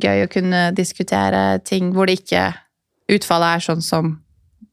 gøy 0.00 0.24
å 0.24 0.30
kunne 0.32 0.62
diskutere 0.74 1.42
ting 1.68 1.92
hvor 1.94 2.08
det 2.08 2.16
ikke 2.22 2.48
utfallet 3.12 3.58
er 3.58 3.66
sånn 3.66 3.84
som 3.84 4.14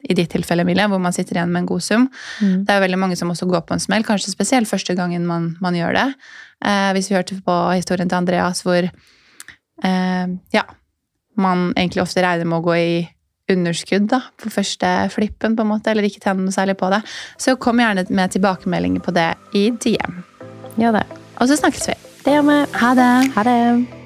i 0.02 0.18
ditt 0.18 0.32
tilfelle, 0.34 0.66
Emilie, 0.66 0.88
hvor 0.90 1.02
man 1.02 1.14
sitter 1.16 1.38
igjen 1.38 1.52
med 1.54 1.64
en 1.64 1.70
god 1.70 1.86
sum. 1.86 2.08
Mm. 2.42 2.66
Det 2.66 2.74
er 2.74 2.80
jo 2.80 2.86
veldig 2.88 3.02
mange 3.04 3.18
som 3.20 3.32
også 3.34 3.48
går 3.50 3.66
på 3.68 3.78
en 3.78 3.84
smell, 3.84 4.06
kanskje 4.08 4.34
spesielt 4.34 4.70
første 4.70 4.96
gangen 4.98 5.28
man, 5.30 5.52
man 5.62 5.78
gjør 5.78 5.98
det. 5.98 6.08
Eh, 6.66 6.92
hvis 6.98 7.12
vi 7.12 7.18
hørte 7.18 7.40
på 7.46 7.58
historien 7.76 8.10
til 8.10 8.20
Andreas 8.22 8.64
hvor 8.66 8.82
eh, 8.82 10.28
ja, 10.54 10.66
man 11.38 11.72
egentlig 11.76 12.04
ofte 12.04 12.24
regner 12.26 12.50
med 12.50 12.60
å 12.62 12.66
gå 12.66 12.78
i 12.78 12.94
underskudd 13.52 14.10
da, 14.12 14.22
på 14.40 14.52
første 14.54 14.90
flippen, 15.12 15.56
på 15.58 15.66
en 15.66 15.72
måte, 15.74 15.92
eller 15.92 16.08
ikke 16.08 16.24
tjene 16.24 16.46
noe 16.46 16.56
særlig 16.56 16.78
på 16.80 16.92
det. 16.94 17.02
Så 17.42 17.58
kom 17.62 17.82
gjerne 17.84 18.06
med 18.10 18.36
tilbakemeldinger 18.36 19.04
på 19.04 19.16
det 19.16 19.32
i 19.58 19.70
DM. 19.84 20.22
Gjør 20.80 21.02
det. 21.02 21.08
Og 21.42 21.50
så 21.50 21.60
snakkes 21.60 21.90
vi. 21.92 21.98
Det 22.22 22.38
gjør 22.38 22.48
vi. 22.52 22.62
Ha 22.84 22.94
det! 23.02 23.16
Ha 23.36 23.50
det. 23.50 24.01